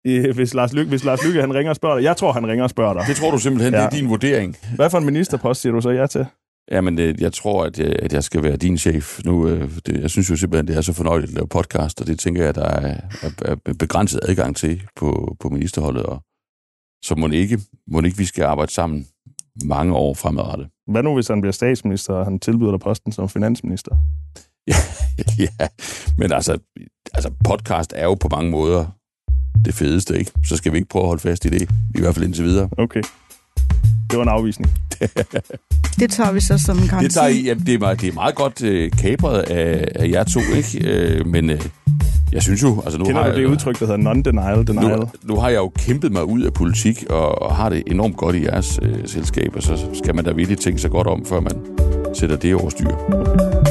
[0.06, 2.04] i, hvis, Lars Lykke, hvis Lars Lykke han ringer og spørger dig.
[2.04, 3.04] Jeg tror, han ringer og spørger dig.
[3.08, 3.80] Det tror du simpelthen, ja.
[3.80, 4.58] det er din vurdering.
[4.76, 6.26] Hvad for en ministerpost siger du så ja til?
[6.72, 9.48] Jamen, det, jeg tror, at jeg, at jeg skal være din chef nu.
[9.48, 12.20] Øh, det, jeg synes jo simpelthen, det er så fornøjeligt at lave podcast, og det
[12.20, 16.04] tænker jeg, der er, er, er begrænset adgang til på, på ministerholdet.
[16.04, 16.24] Og,
[17.04, 19.08] så må ikke, må ikke vi skal arbejde sammen
[19.66, 20.68] mange år fremadrettet.
[20.88, 23.96] Hvad nu, hvis han bliver statsminister, og han tilbyder dig posten som finansminister?
[24.72, 24.76] ja,
[25.38, 25.68] ja,
[26.18, 26.58] men altså,
[27.14, 28.86] altså, podcast er jo på mange måder
[29.66, 30.32] det fedeste, ikke?
[30.46, 32.70] Så skal vi ikke prøve at holde fast i det, i hvert fald indtil videre.
[32.78, 33.02] Okay.
[34.10, 34.72] Det var en afvisning.
[36.00, 37.06] Det tager vi så som en garanti.
[37.06, 40.24] Det, tager, ja, det, er, meget, det er meget godt uh, kapret af, af jer
[40.24, 41.22] to, ikke?
[41.22, 41.58] Uh, men uh,
[42.32, 42.82] jeg synes jo...
[42.82, 44.64] Altså, nu Kender har du det jeg, udtryk, der hedder non-denial?
[44.64, 45.00] Denial?
[45.00, 48.18] Nu, nu har jeg jo kæmpet mig ud af politik, og, og har det enormt
[48.18, 51.26] godt i jeres uh, selskab, og så skal man da virkelig tænke sig godt om,
[51.26, 51.54] før man
[52.14, 53.69] sætter det over styr.